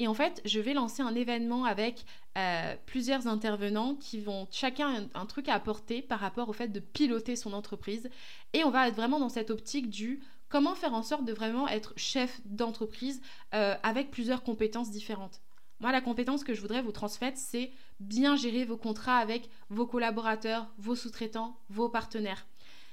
Et 0.00 0.08
en 0.08 0.14
fait, 0.14 0.40
je 0.46 0.60
vais 0.60 0.72
lancer 0.72 1.02
un 1.02 1.14
événement 1.14 1.66
avec 1.66 2.06
euh, 2.38 2.74
plusieurs 2.86 3.26
intervenants 3.26 3.96
qui 3.96 4.18
vont 4.18 4.48
chacun 4.50 5.06
un, 5.12 5.26
truc 5.26 5.46
à 5.46 5.54
apporter 5.54 6.00
par 6.00 6.20
rapport 6.20 6.48
au 6.48 6.54
fait 6.54 6.68
de 6.68 6.80
piloter 6.80 7.36
son 7.36 7.52
entreprise. 7.52 8.08
Et 8.54 8.64
on 8.64 8.70
va 8.70 8.88
être 8.88 8.96
vraiment 8.96 9.20
dans 9.20 9.28
cette 9.28 9.50
optique 9.50 9.90
du 9.90 10.20
comment 10.48 10.74
faire 10.74 10.94
en 10.94 11.02
sorte 11.02 11.26
de 11.26 11.34
vraiment 11.34 11.68
être 11.68 11.92
chef 11.96 12.40
d'entreprise 12.46 13.20
euh, 13.52 13.74
avec 13.82 14.10
plusieurs 14.10 14.42
compétences 14.42 14.90
différentes. 14.90 15.42
Moi, 15.80 15.92
la 15.92 16.00
compétence 16.00 16.44
que 16.44 16.54
je 16.54 16.62
voudrais 16.62 16.80
vous 16.80 16.92
transmettre, 16.92 17.36
c'est 17.36 17.70
bien 18.00 18.36
gérer 18.36 18.64
vos 18.64 18.78
contrats 18.78 19.18
avec 19.18 19.50
vos 19.68 19.86
collaborateurs, 19.86 20.66
vos 20.78 20.96
sous-traitants, 20.96 21.58
vos 21.68 21.90
partenaires. 21.90 22.46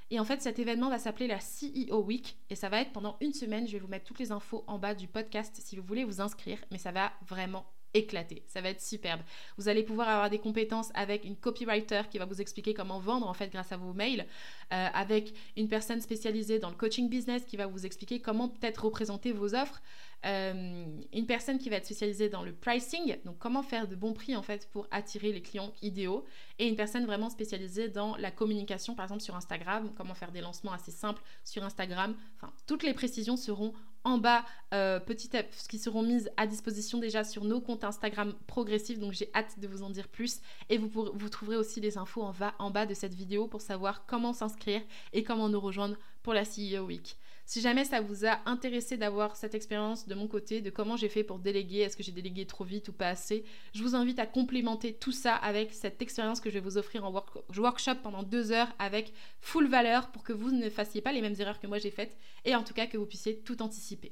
Et 0.09 0.19
en 0.19 0.25
fait, 0.25 0.41
cet 0.41 0.59
événement 0.59 0.89
va 0.89 0.99
s'appeler 0.99 1.27
la 1.27 1.39
CEO 1.39 2.01
Week 2.01 2.37
et 2.49 2.55
ça 2.55 2.69
va 2.69 2.81
être 2.81 2.93
pendant 2.93 3.17
une 3.19 3.33
semaine. 3.33 3.67
Je 3.67 3.73
vais 3.73 3.79
vous 3.79 3.87
mettre 3.87 4.05
toutes 4.05 4.19
les 4.19 4.31
infos 4.31 4.63
en 4.67 4.79
bas 4.79 4.95
du 4.95 5.07
podcast 5.07 5.57
si 5.59 5.75
vous 5.75 5.83
voulez 5.83 6.05
vous 6.05 6.21
inscrire, 6.21 6.59
mais 6.71 6.77
ça 6.77 6.91
va 6.91 7.11
vraiment 7.27 7.65
éclater. 7.97 8.43
Ça 8.47 8.61
va 8.61 8.69
être 8.69 8.81
superbe. 8.81 9.21
Vous 9.57 9.67
allez 9.67 9.83
pouvoir 9.83 10.09
avoir 10.09 10.29
des 10.29 10.39
compétences 10.39 10.91
avec 10.93 11.25
une 11.25 11.35
copywriter 11.35 12.03
qui 12.09 12.17
va 12.17 12.25
vous 12.25 12.41
expliquer 12.41 12.73
comment 12.73 12.99
vendre 12.99 13.27
en 13.27 13.33
fait 13.33 13.49
grâce 13.49 13.71
à 13.71 13.77
vos 13.77 13.93
mails, 13.93 14.25
euh, 14.73 14.87
avec 14.93 15.33
une 15.55 15.67
personne 15.67 16.01
spécialisée 16.01 16.59
dans 16.59 16.69
le 16.69 16.75
coaching 16.75 17.09
business 17.09 17.43
qui 17.45 17.57
va 17.57 17.67
vous 17.67 17.85
expliquer 17.85 18.19
comment 18.19 18.49
peut-être 18.49 18.85
représenter 18.85 19.31
vos 19.31 19.55
offres, 19.55 19.81
euh, 20.25 20.85
une 21.13 21.25
personne 21.25 21.59
qui 21.59 21.69
va 21.69 21.77
être 21.77 21.85
spécialisée 21.85 22.29
dans 22.29 22.43
le 22.43 22.53
pricing, 22.53 23.17
donc 23.23 23.37
comment 23.37 23.61
faire 23.61 23.87
de 23.87 23.95
bons 23.95 24.13
prix 24.13 24.35
en 24.35 24.41
fait 24.41 24.67
pour 24.71 24.87
attirer 24.91 25.31
les 25.31 25.41
clients 25.41 25.71
idéaux, 25.81 26.25
et 26.59 26.67
une 26.67 26.75
personne 26.75 27.05
vraiment 27.05 27.29
spécialisée 27.29 27.87
dans 27.87 28.15
la 28.17 28.31
communication, 28.31 28.95
par 28.95 29.05
exemple 29.05 29.21
sur 29.21 29.35
Instagram, 29.35 29.91
comment 29.95 30.15
faire 30.15 30.31
des 30.31 30.41
lancements 30.41 30.73
assez 30.73 30.91
simples 30.91 31.21
sur 31.43 31.63
Instagram. 31.63 32.15
Enfin, 32.35 32.51
toutes 32.65 32.83
les 32.83 32.93
précisions 32.93 33.37
seront 33.37 33.73
en 34.07 34.17
bas, 34.17 34.45
euh, 34.73 34.99
petit 35.01 35.29
ce 35.51 35.67
qui 35.67 35.77
seront 35.77 36.01
mises 36.01 36.31
à 36.37 36.47
disposition 36.47 36.97
déjà 36.97 37.25
sur 37.25 37.43
nos 37.43 37.59
comptes 37.59 37.83
Instagram 37.83 38.33
progressifs. 38.47 38.99
Donc 38.99 39.11
j'ai 39.11 39.29
hâte 39.35 39.59
de 39.59 39.67
vous 39.67 39.83
en 39.83 39.89
dire 39.89 40.07
plus. 40.07 40.39
Et 40.69 40.77
vous, 40.77 40.87
vous 40.87 41.29
trouverez 41.29 41.57
aussi 41.57 41.81
les 41.81 41.97
infos 41.97 42.23
en, 42.23 42.33
en 42.59 42.71
bas 42.71 42.85
de 42.85 42.93
cette 42.93 43.13
vidéo 43.13 43.47
pour 43.47 43.61
savoir 43.61 44.05
comment 44.05 44.31
s'inscrire 44.31 44.81
et 45.11 45.23
comment 45.23 45.49
nous 45.49 45.59
rejoindre 45.59 45.97
pour 46.23 46.33
la 46.33 46.43
CEO 46.43 46.85
Week. 46.85 47.17
Si 47.47 47.61
jamais 47.61 47.85
ça 47.85 48.01
vous 48.01 48.25
a 48.25 48.41
intéressé 48.45 48.97
d'avoir 48.97 49.37
cette 49.37 49.55
expérience 49.55 50.05
de 50.05 50.13
mon 50.15 50.27
côté, 50.27 50.59
de 50.59 50.69
comment 50.69 50.97
j'ai 50.97 51.07
fait 51.07 51.23
pour 51.23 51.39
déléguer, 51.39 51.77
est-ce 51.77 51.95
que 51.95 52.03
j'ai 52.03 52.11
délégué 52.11 52.45
trop 52.45 52.65
vite 52.65 52.89
ou 52.89 52.91
pas 52.91 53.07
assez, 53.07 53.45
je 53.73 53.81
vous 53.83 53.95
invite 53.95 54.19
à 54.19 54.25
complémenter 54.25 54.93
tout 54.93 55.13
ça 55.13 55.33
avec 55.33 55.73
cette 55.73 56.01
expérience 56.01 56.41
que 56.41 56.49
je 56.49 56.55
vais 56.55 56.59
vous 56.59 56.77
offrir 56.77 57.05
en 57.05 57.23
workshop 57.57 57.95
pendant 58.03 58.21
deux 58.21 58.51
heures 58.51 58.75
avec 58.79 59.13
full 59.39 59.69
valeur 59.69 60.11
pour 60.11 60.23
que 60.23 60.33
vous 60.33 60.51
ne 60.51 60.69
fassiez 60.69 60.99
pas 60.99 61.13
les 61.13 61.21
mêmes 61.21 61.35
erreurs 61.39 61.61
que 61.61 61.67
moi 61.67 61.77
j'ai 61.77 61.89
faites 61.89 62.17
et 62.43 62.53
en 62.53 62.65
tout 62.65 62.73
cas 62.73 62.85
que 62.85 62.97
vous 62.97 63.05
puissiez 63.05 63.39
tout 63.39 63.61
anticiper. 63.61 64.11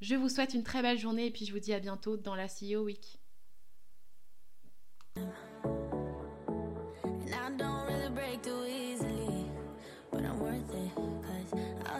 Je 0.00 0.14
vous 0.14 0.30
souhaite 0.30 0.54
une 0.54 0.64
très 0.64 0.80
belle 0.80 0.98
journée 0.98 1.26
et 1.26 1.30
puis 1.30 1.44
je 1.44 1.52
vous 1.52 1.60
dis 1.60 1.74
à 1.74 1.78
bientôt 1.78 2.16
dans 2.16 2.34
la 2.34 2.46
CEO 2.46 2.84
Week. 2.84 3.18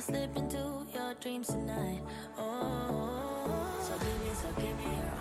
Slip 0.01 0.35
into 0.35 0.87
your 0.95 1.15
dreams 1.21 1.49
tonight. 1.49 2.01
Oh, 2.39 3.79
so 3.83 3.93
give 3.99 4.21
me, 4.23 4.31
so 4.35 4.49
give 4.57 4.77
me 4.79 4.85
your 4.85 5.20